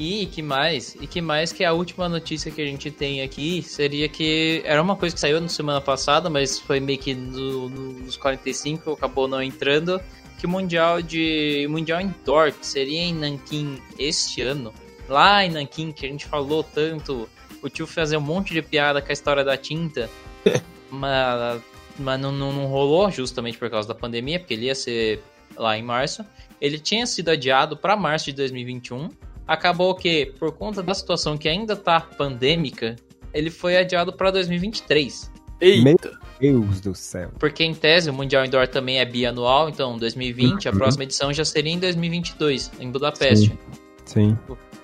E 0.00 0.26
que 0.26 0.40
mais? 0.42 0.94
E 1.00 1.08
que 1.08 1.20
mais 1.20 1.52
que 1.52 1.64
a 1.64 1.72
última 1.72 2.08
notícia 2.08 2.52
que 2.52 2.62
a 2.62 2.64
gente 2.64 2.88
tem 2.88 3.20
aqui 3.20 3.62
seria 3.62 4.08
que 4.08 4.62
era 4.64 4.80
uma 4.80 4.94
coisa 4.94 5.12
que 5.12 5.20
saiu 5.20 5.40
na 5.40 5.48
semana 5.48 5.80
passada, 5.80 6.30
mas 6.30 6.56
foi 6.56 6.78
meio 6.78 7.00
que 7.00 7.14
no- 7.14 7.68
no- 7.68 7.92
nos 7.94 8.16
45, 8.16 8.92
acabou 8.92 9.26
não 9.26 9.42
entrando, 9.42 10.00
que 10.38 10.46
o 10.46 10.48
Mundial 10.48 11.02
de 11.02 11.64
o 11.66 11.70
Mundial 11.72 12.00
Indoor, 12.00 12.52
que 12.52 12.64
seria 12.64 13.00
em 13.00 13.12
Nanquim 13.12 13.82
este 13.98 14.40
ano, 14.40 14.72
lá 15.08 15.44
em 15.44 15.50
Nanquim, 15.50 15.90
que 15.90 16.06
a 16.06 16.08
gente 16.08 16.26
falou 16.26 16.62
tanto, 16.62 17.28
o 17.60 17.68
tio 17.68 17.84
fazia 17.84 18.18
um 18.20 18.22
monte 18.22 18.54
de 18.54 18.62
piada 18.62 19.02
com 19.02 19.08
a 19.10 19.12
história 19.12 19.42
da 19.42 19.56
tinta, 19.56 20.08
mas, 20.92 21.60
mas 21.98 22.20
não, 22.20 22.30
não, 22.30 22.52
não 22.52 22.66
rolou 22.66 23.10
justamente 23.10 23.58
por 23.58 23.68
causa 23.68 23.88
da 23.88 23.96
pandemia, 23.96 24.38
porque 24.38 24.54
ele 24.54 24.66
ia 24.66 24.76
ser 24.76 25.20
lá 25.56 25.76
em 25.76 25.82
março. 25.82 26.24
Ele 26.60 26.78
tinha 26.78 27.06
sido 27.06 27.30
adiado 27.30 27.76
para 27.76 27.96
março 27.96 28.26
de 28.26 28.32
2021. 28.32 29.10
Acabou 29.48 29.94
que, 29.94 30.26
por 30.38 30.52
conta 30.52 30.82
da 30.82 30.92
situação 30.94 31.36
que 31.38 31.48
ainda 31.48 31.74
tá 31.74 32.00
pandêmica, 32.00 32.94
ele 33.32 33.50
foi 33.50 33.76
adiado 33.78 34.12
para 34.12 34.30
2023. 34.30 35.32
Eita. 35.60 36.12
Deus 36.38 36.80
do 36.80 36.94
céu. 36.94 37.30
Porque, 37.38 37.64
em 37.64 37.74
tese, 37.74 38.08
o 38.10 38.12
Mundial 38.12 38.44
Indoor 38.44 38.68
também 38.68 39.00
é 39.00 39.04
bianual, 39.04 39.68
então 39.68 39.96
2020, 39.98 40.68
a 40.68 40.70
Uhum. 40.70 40.78
próxima 40.78 41.02
edição 41.04 41.32
já 41.32 41.44
seria 41.44 41.72
em 41.72 41.78
2022, 41.78 42.70
em 42.78 42.90
Budapeste. 42.90 43.58
Sim. 44.04 44.38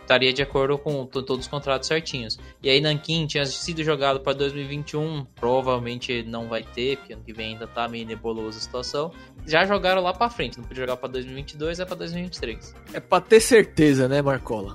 Estaria 0.05 0.35
de 0.35 0.43
acordo 0.43 0.77
com 0.77 1.07
to- 1.07 1.23
todos 1.23 1.47
os 1.47 1.51
contratos 1.51 1.89
certinhos. 1.89 2.39
E 2.63 2.69
aí, 2.69 2.79
Nanquim 2.79 3.27
tinha 3.27 3.47
sido 3.47 3.83
jogado 3.83 4.21
para 4.21 4.35
2021, 4.35 5.25
provavelmente 5.35 6.23
não 6.23 6.47
vai 6.47 6.63
ter, 6.63 6.99
porque 6.99 7.15
ano 7.15 7.23
que 7.25 7.33
vem 7.33 7.55
ainda 7.55 7.67
tá 7.67 7.89
meio 7.89 8.07
nebulosa 8.07 8.59
a 8.59 8.61
situação. 8.61 9.11
Já 9.47 9.65
jogaram 9.65 10.03
lá 10.03 10.13
para 10.13 10.29
frente, 10.29 10.59
não 10.59 10.65
podia 10.65 10.83
jogar 10.83 10.99
para 10.99 11.09
2022, 11.09 11.81
é 11.81 11.85
para 11.87 11.97
2023. 11.97 12.75
É 12.93 13.01
pra 13.01 13.21
ter 13.21 13.41
certeza, 13.41 14.07
né, 14.07 14.21
Marcola? 14.21 14.75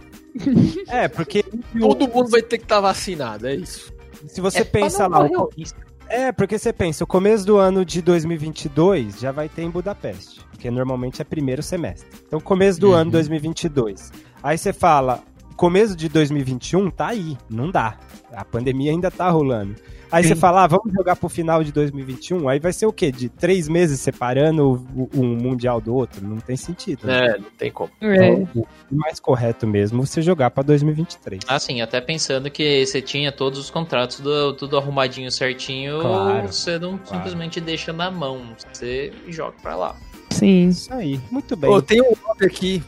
É, 0.87 1.07
porque 1.07 1.43
Todo 1.79 2.07
mundo 2.07 2.29
vai 2.29 2.41
ter 2.41 2.57
que 2.57 2.63
estar 2.65 2.79
vacinado, 2.79 3.47
é 3.47 3.55
isso. 3.55 3.93
se 4.27 4.41
você 4.41 4.59
É 4.59 4.63
pensa 4.63 5.05
lá, 5.07 5.21
o 5.25 5.49
risco. 5.55 5.79
É, 6.09 6.31
porque 6.31 6.57
você 6.57 6.73
pensa, 6.73 7.03
o 7.03 7.07
começo 7.07 7.45
do 7.45 7.57
ano 7.57 7.85
de 7.85 8.01
2022 8.01 9.19
já 9.19 9.31
vai 9.31 9.47
ter 9.47 9.61
em 9.61 9.69
Budapeste, 9.69 10.41
porque 10.49 10.71
normalmente 10.71 11.21
é 11.21 11.25
primeiro 11.25 11.61
semestre. 11.61 12.07
Então, 12.27 12.39
começo 12.39 12.79
do 12.79 12.89
Uhum. 12.89 12.95
ano 12.95 13.11
2022. 13.11 14.11
Aí 14.41 14.57
você 14.57 14.73
fala, 14.73 15.21
começo 15.55 15.95
de 15.95 16.09
2021 16.09 16.89
tá 16.89 17.07
aí, 17.07 17.37
não 17.49 17.69
dá. 17.69 17.95
A 18.39 18.45
pandemia 18.45 18.91
ainda 18.91 19.11
tá 19.11 19.29
rolando. 19.29 19.75
Aí 20.11 20.23
você 20.23 20.35
fala, 20.35 20.63
ah, 20.63 20.67
vamos 20.67 20.91
jogar 20.91 21.15
pro 21.15 21.29
final 21.29 21.63
de 21.63 21.71
2021. 21.71 22.49
Aí 22.49 22.59
vai 22.59 22.73
ser 22.73 22.87
o 22.87 22.91
quê? 22.91 23.11
De 23.11 23.29
três 23.29 23.67
meses 23.67 23.99
separando 23.99 24.83
um 25.13 25.35
mundial 25.35 25.79
do 25.79 25.93
outro? 25.93 26.25
Não 26.25 26.37
tem 26.37 26.55
sentido. 26.55 27.05
né? 27.05 27.27
É, 27.27 27.37
não 27.37 27.49
tem 27.57 27.69
como. 27.71 27.91
É. 28.01 28.29
Então, 28.29 28.65
o 28.89 28.95
mais 28.95 29.19
correto 29.19 29.67
mesmo 29.67 30.01
é 30.01 30.05
você 30.05 30.19
jogar 30.21 30.49
pra 30.49 30.63
2023. 30.63 31.41
Ah, 31.47 31.59
sim, 31.59 31.81
até 31.81 32.01
pensando 32.01 32.49
que 32.49 32.85
você 32.87 33.03
tinha 33.03 33.31
todos 33.31 33.59
os 33.59 33.69
contratos 33.69 34.15
tudo, 34.17 34.53
tudo 34.53 34.77
arrumadinho 34.77 35.29
certinho, 35.29 35.99
Claro, 36.01 36.47
você 36.47 36.79
não 36.79 36.97
claro. 36.97 37.07
simplesmente 37.07 37.61
deixa 37.61 37.93
na 37.93 38.09
mão, 38.09 38.41
você 38.57 39.13
joga 39.27 39.55
pra 39.61 39.75
lá. 39.75 39.95
Sim. 40.31 40.69
Isso 40.69 40.91
aí, 40.91 41.19
muito 41.29 41.55
bem. 41.55 41.69
Ô, 41.69 41.81
tem 41.83 42.01
um 42.01 42.15
nome 42.27 42.45
aqui. 42.45 42.81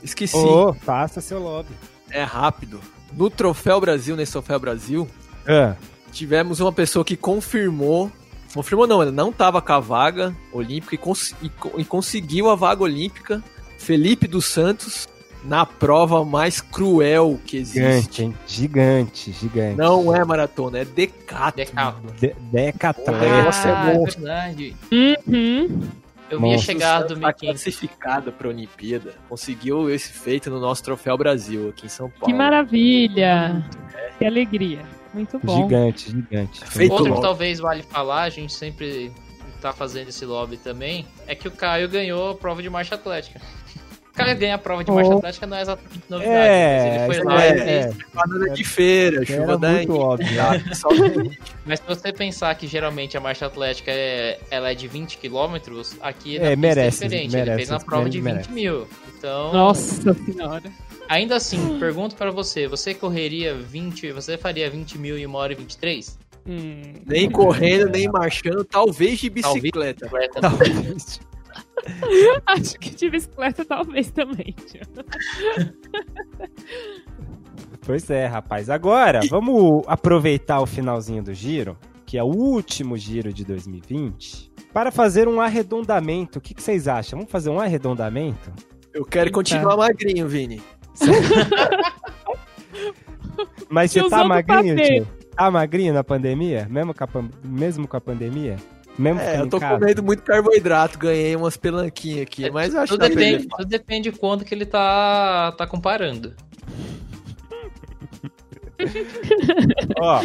Esqueci. 0.00 0.36
Ô, 0.36 0.72
faça 0.74 1.20
seu 1.20 1.40
lobby. 1.40 1.70
É 2.10 2.22
rápido. 2.22 2.80
No 3.16 3.28
Troféu 3.30 3.80
Brasil, 3.80 4.16
nesse 4.16 4.32
Troféu 4.32 4.58
Brasil, 4.58 5.08
Ah, 5.46 5.74
tivemos 6.12 6.60
uma 6.60 6.72
pessoa 6.72 7.04
que 7.04 7.16
confirmou. 7.16 8.10
Confirmou 8.54 8.86
não, 8.86 9.02
ela 9.02 9.12
não 9.12 9.30
tava 9.32 9.60
com 9.60 9.72
a 9.72 9.80
vaga 9.80 10.34
olímpica 10.52 10.94
e, 10.94 10.98
cons- 10.98 11.34
e 11.42 11.48
co- 11.48 11.72
e 11.78 11.84
conseguiu 11.84 12.48
a 12.50 12.54
vaga 12.54 12.82
olímpica. 12.82 13.42
Felipe 13.78 14.26
dos 14.26 14.46
Santos, 14.46 15.06
na 15.44 15.64
prova 15.64 16.24
mais 16.24 16.60
cruel 16.60 17.38
que 17.46 17.64
gigante, 17.64 17.88
existe. 17.98 18.22
hein? 18.24 18.34
Gigante, 18.46 19.32
gigante. 19.32 19.76
Não 19.76 20.14
é 20.14 20.24
maratona, 20.24 20.78
é 20.78 20.84
decathlon. 20.84 21.52
Decathlon. 21.56 22.12
De 22.18 22.34
Decatlon. 22.50 23.14
É, 23.14 23.26
é 23.26 23.70
Ah, 23.70 23.92
monstro. 23.94 24.22
verdade. 24.24 24.76
Uhum. 24.92 25.80
Eu 26.30 26.38
via 26.38 26.48
Monstro. 26.50 26.72
chegar 26.72 27.02
do 27.02 27.14
Tá 27.18 27.28
1500. 27.28 27.40
classificada 27.62 28.30
pra 28.32 28.48
Olimpíada. 28.48 29.14
Conseguiu 29.28 29.88
esse 29.90 30.12
feito 30.12 30.50
no 30.50 30.60
nosso 30.60 30.82
Troféu 30.84 31.16
Brasil 31.16 31.70
aqui 31.70 31.86
em 31.86 31.88
São 31.88 32.10
Paulo. 32.10 32.26
Que 32.26 32.34
maravilha. 32.34 33.64
Que 34.18 34.24
alegria. 34.26 34.80
Muito 35.14 35.38
bom. 35.42 35.62
Gigante, 35.62 36.10
gigante. 36.10 36.64
Feito 36.66 36.92
Outro 36.92 37.14
que 37.14 37.20
talvez 37.22 37.58
vale 37.60 37.82
falar, 37.82 38.22
a 38.24 38.30
gente 38.30 38.52
sempre 38.52 39.10
tá 39.60 39.72
fazendo 39.72 40.08
esse 40.08 40.24
lobby 40.24 40.56
também, 40.56 41.04
é 41.26 41.34
que 41.34 41.48
o 41.48 41.50
Caio 41.50 41.88
ganhou 41.88 42.30
a 42.30 42.34
prova 42.34 42.62
de 42.62 42.70
marcha 42.70 42.94
atlética. 42.94 43.40
O 44.18 44.24
Caio 44.24 44.36
ganha 44.38 44.54
a 44.54 44.58
prova 44.58 44.82
de 44.84 44.90
marcha 44.90 45.10
Oh. 45.14 45.18
atlética 45.18 45.46
não 45.46 45.56
é 45.56 45.62
exatamente 45.62 46.02
novidade, 46.08 46.36
É, 46.38 46.84
mas 46.84 46.96
ele 46.96 47.06
foi 47.06 47.16
isso 47.16 47.24
lá 47.24 47.44
é, 47.44 47.48
e 47.48 47.58
fez. 47.58 47.68
é. 47.68 47.92
Banana 48.14 48.50
de 48.54 48.64
feira, 48.64 49.24
chuva 49.26 49.58
da 49.58 49.70
muito 49.72 49.94
óbvio. 49.96 50.28
Mas 51.64 51.78
se 51.80 51.86
você 51.86 52.12
pensar 52.12 52.54
que 52.54 52.66
geralmente 52.66 53.16
a 53.16 53.20
marcha 53.20 53.46
atlética 53.46 53.90
é, 53.90 54.38
ela 54.50 54.70
é 54.70 54.74
de 54.74 54.88
20 54.88 55.18
km, 55.18 55.56
aqui 56.00 56.36
É, 56.36 56.40
pista 56.40 56.56
merece, 56.56 57.04
é 57.04 57.08
diferente. 57.08 57.34
ele 57.36 57.36
merece, 57.44 57.56
fez 57.56 57.68
na 57.68 57.78
prova 57.80 58.08
de 58.10 58.18
20 58.20 58.24
merece. 58.32 58.50
mil. 58.52 58.86
Então, 59.16 59.52
Nossa 59.52 60.14
senhora. 60.14 60.62
ainda 61.08 61.36
assim, 61.36 61.78
pergunto 61.78 62.14
pra 62.16 62.30
você, 62.30 62.66
você 62.66 62.94
correria 62.94 63.54
20, 63.54 64.12
você 64.12 64.36
faria 64.38 64.68
20 64.70 64.98
mil 64.98 65.18
em 65.18 65.26
1 65.26 65.34
hora 65.34 65.52
e 65.52 65.56
23? 65.56 66.18
Hum. 66.50 66.94
nem 67.06 67.30
correndo, 67.30 67.90
nem 67.90 68.08
marchando, 68.08 68.64
talvez 68.64 69.18
de 69.18 69.28
Talvez. 69.28 69.60
bicicleta. 69.62 70.06
Atleta, 70.06 70.40
Talvez. 70.40 71.20
Acho 72.46 72.78
que 72.78 72.90
de 72.94 73.10
bicicleta 73.10 73.64
talvez 73.64 74.10
também. 74.10 74.54
tio. 74.66 74.80
Pois 77.82 78.10
é, 78.10 78.26
rapaz. 78.26 78.68
Agora, 78.68 79.20
vamos 79.30 79.82
aproveitar 79.86 80.60
o 80.60 80.66
finalzinho 80.66 81.22
do 81.22 81.32
giro, 81.32 81.74
que 82.04 82.18
é 82.18 82.22
o 82.22 82.26
último 82.26 82.98
giro 82.98 83.32
de 83.32 83.46
2020, 83.46 84.52
para 84.74 84.90
fazer 84.90 85.26
um 85.26 85.40
arredondamento. 85.40 86.38
O 86.38 86.42
que, 86.42 86.52
que 86.52 86.62
vocês 86.62 86.86
acham? 86.86 87.20
Vamos 87.20 87.32
fazer 87.32 87.48
um 87.48 87.58
arredondamento? 87.58 88.52
Eu 88.92 89.06
quero 89.06 89.28
Eita. 89.28 89.34
continuar 89.34 89.74
magrinho, 89.78 90.28
Vini. 90.28 90.60
Mas 93.70 93.90
você 93.92 94.06
tá 94.08 94.22
magrinho, 94.24 94.76
tio? 94.76 95.08
Tá 95.34 95.50
magrinho 95.50 95.94
na 95.94 96.04
pandemia? 96.04 96.66
Mesmo 96.68 96.92
com 96.92 97.04
a, 97.04 97.06
pan- 97.06 97.30
mesmo 97.42 97.88
com 97.88 97.96
a 97.96 98.00
pandemia? 98.00 98.56
Mesmo 98.98 99.20
É, 99.20 99.40
eu 99.40 99.48
tô 99.48 99.60
comendo 99.60 100.02
muito 100.02 100.22
carboidrato, 100.24 100.98
ganhei 100.98 101.36
umas 101.36 101.56
pelanquinhas 101.56 102.22
aqui, 102.22 102.46
É, 102.46 102.50
mas 102.50 102.74
eu 102.74 102.80
acho 102.80 102.94
tudo, 102.94 103.08
que 103.08 103.14
depende, 103.14 103.46
tudo 103.48 103.64
depende 103.64 104.10
de 104.10 104.18
quando 104.18 104.44
que 104.44 104.52
ele 104.52 104.66
tá, 104.66 105.52
tá 105.52 105.66
comparando. 105.66 106.34
Ó, 109.98 110.20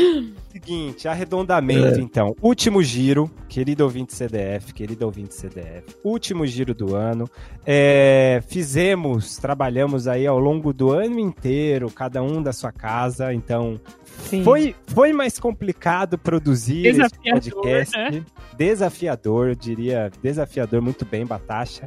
seguinte, 0.64 1.08
arredondamento 1.08 2.00
então. 2.00 2.36
Último 2.42 2.82
giro, 2.82 3.30
querido 3.50 3.84
ouvinte 3.84 4.14
CDF, 4.14 4.74
querido 4.74 5.06
ouvinte 5.06 5.34
CDF. 5.36 5.96
Último 6.04 6.46
giro 6.48 6.74
do 6.74 6.96
ano. 6.96 7.30
É, 7.66 8.42
fizemos, 8.48 9.38
trabalhamos 9.38 10.08
aí 10.08 10.26
ao 10.26 10.40
longo 10.40 10.72
do 10.72 10.92
ano 10.92 11.20
inteiro, 11.20 11.92
cada 11.92 12.24
um 12.24 12.42
da 12.42 12.54
sua 12.54 12.72
casa, 12.72 13.34
então 13.34 13.80
Sim. 14.30 14.44
foi, 14.44 14.76
foi 14.88 15.12
mais 15.12 15.38
complicado 15.38 16.18
produzir 16.18 16.88
esse 16.88 17.00
Desafiador, 17.00 17.62
podcast. 17.62 17.98
né? 17.98 18.26
Desafiador, 18.58 19.50
eu 19.50 19.56
diria, 19.56 20.12
desafiador, 20.22 20.82
muito 20.82 21.06
bem, 21.06 21.26
Batasha. 21.26 21.86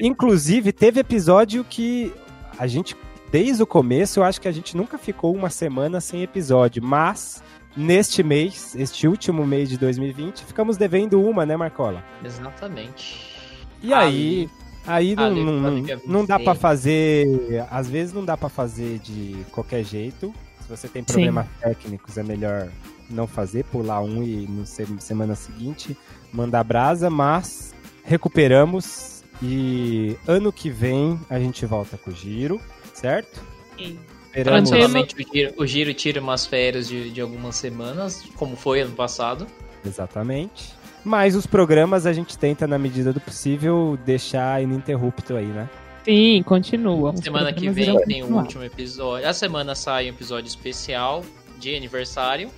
Inclusive, 0.00 0.72
teve 0.72 1.00
episódio 1.00 1.64
que 1.64 2.12
a 2.58 2.66
gente, 2.66 2.96
desde 3.30 3.62
o 3.62 3.66
começo, 3.66 4.20
eu 4.20 4.24
acho 4.24 4.40
que 4.40 4.48
a 4.48 4.52
gente 4.52 4.76
nunca 4.76 4.98
ficou 4.98 5.34
uma 5.34 5.48
semana 5.48 6.00
sem 6.00 6.22
episódio, 6.22 6.82
mas 6.82 7.42
neste 7.78 8.22
mês, 8.22 8.74
este 8.76 9.06
último 9.06 9.46
mês 9.46 9.68
de 9.68 9.78
2020, 9.78 10.44
ficamos 10.44 10.76
devendo 10.76 11.20
uma, 11.22 11.46
né, 11.46 11.56
Marcola? 11.56 12.04
Exatamente. 12.24 13.24
E 13.82 13.92
aí, 13.94 14.50
aí 14.86 15.14
não, 15.14 15.24
Ali, 15.24 15.44
não, 15.44 15.82
dia 15.82 16.00
não 16.06 16.24
dá 16.24 16.36
26. 16.38 16.44
pra 16.44 16.54
fazer, 16.54 17.66
às 17.70 17.88
vezes 17.88 18.12
não 18.12 18.24
dá 18.24 18.36
pra 18.36 18.48
fazer 18.48 18.98
de 18.98 19.36
qualquer 19.52 19.84
jeito. 19.84 20.34
Se 20.62 20.68
você 20.68 20.88
tem 20.88 21.02
problemas 21.04 21.46
técnicos, 21.60 22.18
é 22.18 22.22
melhor 22.22 22.68
não 23.08 23.26
fazer, 23.26 23.64
pular 23.64 24.00
um 24.02 24.22
e 24.22 24.46
no 24.48 24.66
se- 24.66 24.86
semana 24.98 25.34
seguinte 25.34 25.96
mandar 26.32 26.62
brasa, 26.64 27.08
mas 27.08 27.72
recuperamos 28.04 29.22
e 29.42 30.16
ano 30.26 30.52
que 30.52 30.68
vem 30.68 31.18
a 31.30 31.38
gente 31.38 31.64
volta 31.64 31.96
com 31.96 32.10
o 32.10 32.14
giro, 32.14 32.60
certo? 32.92 33.40
Sim. 33.78 33.98
Esperamos. 34.38 34.70
Normalmente 34.70 35.14
o 35.14 35.32
giro, 35.34 35.54
o 35.58 35.66
giro 35.66 35.94
tira 35.94 36.20
umas 36.20 36.46
férias 36.46 36.88
de, 36.88 37.10
de 37.10 37.20
algumas 37.20 37.56
semanas, 37.56 38.22
como 38.36 38.56
foi 38.56 38.80
ano 38.80 38.92
passado. 38.94 39.46
Exatamente. 39.84 40.72
Mas 41.04 41.34
os 41.34 41.46
programas 41.46 42.06
a 42.06 42.12
gente 42.12 42.36
tenta, 42.36 42.66
na 42.66 42.78
medida 42.78 43.12
do 43.12 43.20
possível, 43.20 43.98
deixar 44.04 44.62
ininterrupto 44.62 45.36
aí, 45.36 45.46
né? 45.46 45.68
Sim, 46.04 46.42
continua. 46.44 47.16
Semana 47.16 47.52
que 47.52 47.68
vem 47.70 47.84
tem 48.02 48.22
o 48.22 48.26
continuar. 48.26 48.42
último 48.42 48.64
episódio. 48.64 49.28
A 49.28 49.32
semana 49.32 49.74
sai 49.74 50.06
um 50.06 50.08
episódio 50.10 50.48
especial 50.48 51.24
de 51.58 51.74
aniversário. 51.74 52.50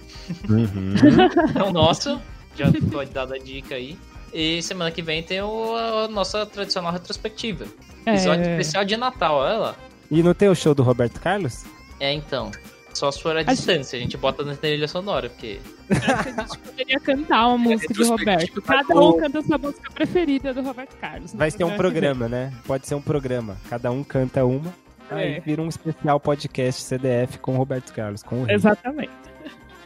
Uhum. 0.48 0.94
Não 1.58 1.72
nosso. 1.72 2.20
Já 2.56 2.66
pode 2.92 3.10
dar 3.10 3.32
a 3.32 3.38
dica 3.38 3.74
aí. 3.74 3.96
E 4.32 4.62
semana 4.62 4.90
que 4.90 5.02
vem 5.02 5.22
tem 5.22 5.40
o, 5.42 5.74
a 5.76 6.08
nossa 6.08 6.46
tradicional 6.46 6.92
retrospectiva. 6.92 7.64
Episódio 8.06 8.44
É. 8.44 8.50
especial 8.52 8.84
de 8.84 8.96
Natal, 8.96 9.36
olha 9.36 9.58
lá. 9.58 9.76
E 10.10 10.22
não 10.22 10.34
tem 10.34 10.48
o 10.48 10.54
show 10.54 10.74
do 10.74 10.82
Roberto 10.82 11.20
Carlos? 11.20 11.64
É, 11.98 12.12
então. 12.12 12.50
Só 12.92 13.10
se 13.12 13.22
for 13.22 13.36
a 13.36 13.42
distância, 13.44 13.96
a 13.96 14.02
gente 14.02 14.16
bota 14.16 14.42
na 14.42 14.56
trilha 14.56 14.88
sonora, 14.88 15.30
porque 15.30 15.60
A 15.90 16.22
gente 16.42 16.58
poderia 16.58 16.98
cantar 17.00 17.46
uma 17.46 17.56
música 17.70 17.94
do 17.94 18.00
retrospectiva 18.02 18.32
Roberto. 18.32 18.62
tá 18.62 18.74
Cada 18.84 19.00
um 19.00 19.12
canta 19.16 19.38
a 19.38 19.42
sua 19.42 19.58
música 19.58 19.90
preferida 19.92 20.52
do 20.52 20.60
Roberto 20.62 20.96
Carlos. 20.96 21.32
Vai 21.32 21.52
ter 21.52 21.62
um 21.64 21.70
que 21.70 21.76
programa, 21.76 22.28
né? 22.28 22.52
Pode 22.66 22.88
ser 22.88 22.96
um 22.96 23.00
programa. 23.00 23.56
Cada 23.70 23.92
um 23.92 24.02
canta 24.02 24.44
uma. 24.44 24.74
Aí 25.08 25.34
É. 25.36 25.40
vira 25.40 25.62
um 25.62 25.68
especial 25.68 26.18
podcast 26.18 26.82
CDF 26.82 27.38
com 27.38 27.54
o 27.54 27.56
Roberto 27.56 27.92
Carlos, 27.92 28.22
com 28.24 28.42
o. 28.42 28.50
Exatamente. 28.50 29.12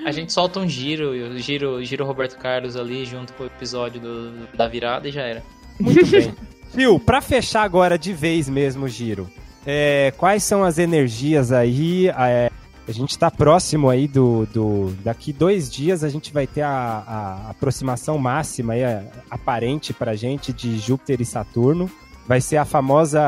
a 0.04 0.10
gente 0.10 0.32
solta 0.32 0.58
um 0.58 0.68
giro, 0.68 1.10
o 1.10 1.38
giro, 1.38 1.84
giro 1.84 2.06
Roberto 2.06 2.38
Carlos 2.38 2.74
ali 2.74 3.04
junto 3.04 3.32
com 3.34 3.44
o 3.44 3.46
episódio 3.46 4.00
do- 4.00 4.46
da 4.56 4.66
virada 4.66 5.08
e 5.08 5.12
já 5.12 5.22
era. 5.22 5.42
Muito 5.78 6.06
bem. 6.06 6.34
Phil, 6.74 6.98
pra 6.98 7.20
fechar 7.20 7.62
agora 7.62 7.98
de 7.98 8.12
vez 8.14 8.48
mesmo 8.48 8.86
o 8.86 8.88
giro, 8.88 9.30
é, 9.66 10.12
quais 10.16 10.42
são 10.42 10.62
as 10.64 10.78
energias 10.78 11.52
aí? 11.52 12.08
é, 12.08 12.50
a 12.86 12.92
gente 12.92 13.18
tá 13.18 13.30
próximo 13.30 13.88
aí 13.88 14.06
do, 14.06 14.46
do. 14.52 14.92
Daqui 15.02 15.32
dois 15.32 15.70
dias 15.70 16.04
a 16.04 16.08
gente 16.10 16.32
vai 16.32 16.46
ter 16.46 16.60
a, 16.62 17.02
a 17.46 17.50
aproximação 17.50 18.18
máxima 18.18 18.74
aí, 18.74 18.84
a- 18.84 19.02
aparente 19.30 19.92
pra 19.94 20.14
gente 20.14 20.52
de 20.52 20.78
Júpiter 20.78 21.20
e 21.20 21.24
Saturno. 21.24 21.90
Vai 22.26 22.40
ser 22.40 22.56
a 22.56 22.64
famosa 22.64 23.20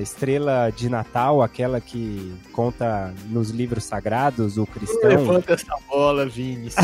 estrela 0.00 0.70
de 0.76 0.88
Natal, 0.88 1.42
aquela 1.42 1.80
que 1.80 2.32
conta 2.52 3.12
nos 3.28 3.50
livros 3.50 3.82
sagrados, 3.84 4.56
o 4.58 4.64
cristão. 4.66 5.08
Levanta 5.10 5.54
essa 5.54 5.74
bola, 5.88 6.24
Vini. 6.26 6.70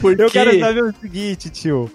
Porque 0.00 0.22
Eu 0.22 0.30
quero 0.30 0.60
saber 0.60 0.84
o 0.84 0.94
seguinte, 1.00 1.48
tio. 1.50 1.90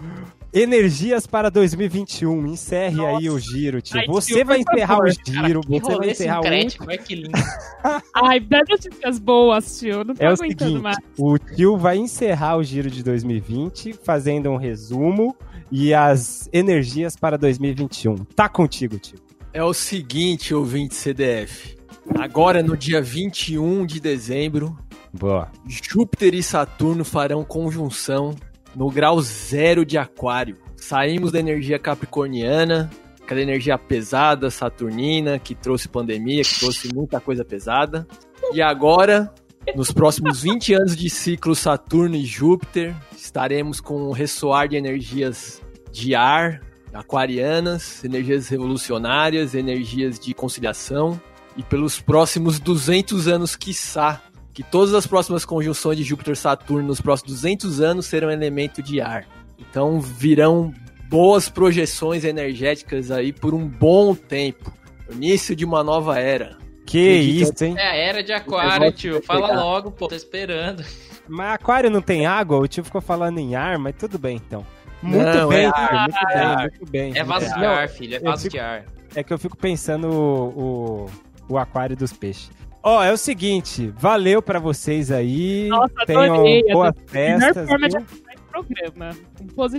Energias 0.53 1.25
para 1.25 1.49
2021. 1.49 2.47
Encerre 2.47 3.05
aí 3.05 3.29
o 3.29 3.39
giro, 3.39 3.81
tio. 3.81 3.97
Ai, 3.97 4.05
tio, 4.05 4.13
você 4.13 4.43
vai 4.43 4.63
por 4.63 4.73
encerrar 4.73 4.95
favor, 4.97 5.07
o 5.07 5.11
giro, 5.11 5.61
Que 5.61 5.79
você 5.79 5.95
vai 5.95 6.09
encerrar 6.11 6.39
o 6.39 6.43
sincrético, 6.43 6.85
olha 6.87 6.97
que 6.97 7.15
lindo. 7.15 7.31
Ai, 8.13 8.39
dá 8.41 8.61
notícias 8.69 9.19
boas, 9.19 9.79
tio. 9.79 10.03
Não 10.03 10.13
tô 10.13 10.23
É 10.23 10.29
o 10.29 10.33
aguentando 10.33 10.71
seguinte, 10.71 10.81
mais. 10.83 10.97
o 11.17 11.37
tio 11.37 11.77
vai 11.77 11.97
encerrar 11.97 12.57
o 12.57 12.63
giro 12.63 12.91
de 12.91 13.01
2020 13.01 13.93
fazendo 13.93 14.49
um 14.49 14.57
resumo 14.57 15.35
e 15.71 15.93
as 15.93 16.49
energias 16.51 17.15
para 17.15 17.37
2021. 17.37 18.15
Tá 18.35 18.49
contigo, 18.49 18.99
tio. 18.99 19.17
É 19.53 19.63
o 19.63 19.73
seguinte, 19.73 20.53
ouvinte 20.53 20.95
CDF. 20.95 21.77
Agora, 22.19 22.61
no 22.61 22.75
dia 22.75 23.01
21 23.01 23.85
de 23.85 24.01
dezembro, 24.01 24.77
Boa. 25.13 25.49
Júpiter 25.65 26.33
e 26.33 26.43
Saturno 26.43 27.05
farão 27.05 27.43
conjunção 27.43 28.35
no 28.75 28.89
grau 28.89 29.21
zero 29.21 29.85
de 29.85 29.97
Aquário. 29.97 30.57
Saímos 30.75 31.31
da 31.31 31.39
energia 31.39 31.77
capricorniana, 31.77 32.89
aquela 33.21 33.41
energia 33.41 33.77
pesada, 33.77 34.49
saturnina, 34.49 35.39
que 35.39 35.55
trouxe 35.55 35.87
pandemia, 35.87 36.43
que 36.43 36.59
trouxe 36.59 36.93
muita 36.93 37.19
coisa 37.19 37.45
pesada. 37.45 38.07
E 38.53 38.61
agora, 38.61 39.33
nos 39.75 39.91
próximos 39.91 40.41
20 40.41 40.73
anos 40.73 40.95
de 40.95 41.09
ciclo 41.09 41.55
Saturno 41.55 42.15
e 42.15 42.25
Júpiter, 42.25 42.95
estaremos 43.15 43.79
com 43.79 44.09
um 44.09 44.11
ressoar 44.11 44.67
de 44.67 44.75
energias 44.75 45.61
de 45.91 46.15
ar, 46.15 46.61
aquarianas, 46.93 48.03
energias 48.03 48.47
revolucionárias, 48.49 49.55
energias 49.55 50.19
de 50.19 50.33
conciliação. 50.33 51.21
E 51.55 51.63
pelos 51.63 51.99
próximos 51.99 52.59
200 52.59 53.27
anos, 53.27 53.55
quiçá, 53.55 54.21
que 54.53 54.63
todas 54.63 54.93
as 54.93 55.07
próximas 55.07 55.45
conjunções 55.45 55.97
de 55.97 56.03
Júpiter 56.03 56.33
e 56.33 56.37
Saturno 56.37 56.87
nos 56.87 56.99
próximos 57.01 57.31
200 57.33 57.79
anos 57.81 58.05
serão 58.05 58.29
elemento 58.29 58.81
de 58.81 58.99
ar. 59.01 59.25
Então 59.57 59.99
virão 60.01 60.73
boas 61.09 61.47
projeções 61.49 62.23
energéticas 62.23 63.11
aí 63.11 63.31
por 63.31 63.53
um 63.53 63.67
bom 63.67 64.13
tempo. 64.15 64.71
Início 65.11 65.55
de 65.55 65.65
uma 65.65 65.83
nova 65.83 66.19
era. 66.19 66.57
Que 66.85 67.19
Acredito- 67.19 67.53
isso, 67.53 67.63
hein? 67.65 67.75
É 67.77 67.87
a 67.87 67.95
era 67.95 68.23
de 68.23 68.33
aquário, 68.33 68.91
tio. 68.91 69.21
Fala 69.23 69.47
pegar. 69.49 69.61
logo, 69.63 69.91
pô. 69.91 70.07
Tô 70.07 70.15
esperando. 70.15 70.83
Mas 71.27 71.53
aquário 71.53 71.89
não 71.89 72.01
tem 72.01 72.25
água? 72.25 72.57
O 72.57 72.67
tio 72.67 72.83
ficou 72.83 72.99
falando 73.01 73.37
em 73.37 73.55
ar, 73.55 73.77
mas 73.77 73.95
tudo 73.97 74.17
bem, 74.17 74.35
então. 74.37 74.65
Muito 75.01 75.23
Não, 75.25 75.49
bem, 75.49 75.65
é 75.65 75.67
ar, 75.67 76.03
muito 76.03 76.17
é 76.17 76.33
bem, 76.33 76.43
ar. 76.43 76.59
muito 76.59 76.85
bem. 76.91 77.17
É 77.17 77.23
vaso 77.23 77.45
de 77.53 77.65
ar, 77.65 77.89
filho. 77.89 78.15
É 78.15 78.19
vaso 78.19 78.41
fico- 78.43 78.53
de 78.53 78.59
ar. 78.59 78.85
É 79.15 79.23
que 79.23 79.31
eu 79.33 79.37
fico 79.39 79.57
pensando 79.57 80.07
o, 80.09 81.07
o, 81.49 81.53
o 81.53 81.57
aquário 81.57 81.95
dos 81.95 82.11
peixes. 82.13 82.49
Ó, 82.83 83.03
é 83.03 83.11
o 83.11 83.17
seguinte, 83.17 83.93
valeu 83.97 84.41
pra 84.41 84.57
vocês 84.59 85.11
aí. 85.11 85.67
Nossa, 85.69 85.93
Tenham 86.07 86.33
adorei, 86.33 86.63
boas 86.73 86.93
festas. 87.07 87.67
forma 87.69 87.87
de 87.89 87.97
viu? 87.97 88.05
programa. 88.51 89.15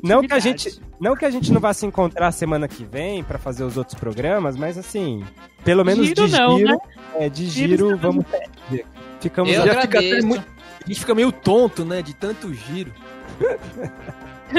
Não 0.02 0.22
que, 0.22 0.32
a 0.32 0.38
gente, 0.38 0.80
não 1.00 1.14
que 1.16 1.24
a 1.24 1.30
gente 1.30 1.52
não 1.52 1.60
vá 1.60 1.74
se 1.74 1.84
encontrar 1.84 2.30
semana 2.32 2.66
que 2.68 2.84
vem 2.84 3.22
pra 3.24 3.38
fazer 3.38 3.64
os 3.64 3.76
outros 3.76 3.98
programas, 3.98 4.56
mas 4.56 4.78
assim, 4.78 5.22
pelo 5.64 5.84
menos 5.84 6.06
Giro 6.06 6.26
de 6.26 6.32
não, 6.32 6.56
giro, 6.58 6.70
né? 6.70 6.78
é, 7.16 7.28
de 7.28 7.46
Giro 7.48 7.68
giro, 7.88 7.96
vamos 7.98 8.24
ver. 8.70 8.86
Ficamos 9.20 9.52
Eu 9.52 9.66
Já 9.66 9.80
fica 9.82 9.98
até 9.98 10.22
muito- 10.22 10.46
A 10.82 10.86
gente 10.88 11.00
fica 11.00 11.14
meio 11.14 11.30
tonto, 11.32 11.84
né? 11.84 12.00
De 12.02 12.14
tanto 12.14 12.52
giro. 12.54 12.92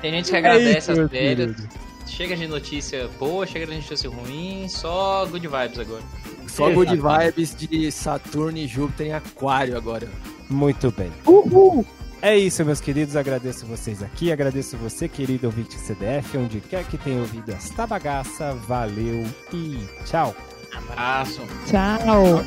Tem 0.00 0.12
gente 0.12 0.30
que 0.30 0.36
É 0.36 0.38
agradece 0.38 0.92
isso, 0.92 1.00
as 1.02 1.10
querido. 1.10 1.68
Chega 2.06 2.36
de 2.36 2.46
notícia 2.46 3.08
boa, 3.18 3.46
chega 3.46 3.66
de 3.66 3.74
notícia 3.76 4.08
ruim. 4.08 4.66
Só 4.68 5.26
good 5.26 5.46
vibes 5.48 5.78
agora. 5.78 6.02
Só 6.48 6.70
good 6.70 6.90
vibes 6.96 7.54
de 7.54 7.90
Saturno 7.90 8.58
e 8.58 8.66
Júpiter 8.66 9.08
em 9.08 9.12
Aquário 9.12 9.76
agora. 9.76 10.08
Muito 10.48 10.90
bem. 10.90 11.10
Uhul! 11.26 11.84
É 12.22 12.36
isso, 12.36 12.64
meus 12.64 12.80
queridos. 12.80 13.14
Agradeço 13.14 13.66
vocês 13.66 14.02
aqui. 14.02 14.32
Agradeço 14.32 14.76
você, 14.76 15.08
querido 15.08 15.46
ouvinte 15.46 15.78
CDF, 15.78 16.36
onde 16.38 16.60
quer 16.60 16.84
que 16.84 16.96
tenha 16.96 17.20
ouvido 17.20 17.50
esta 17.50 17.86
bagaça. 17.86 18.52
Valeu 18.66 19.24
e 19.52 19.78
tchau. 20.04 20.34
Abraço. 20.74 21.42
Tchau. 21.66 22.42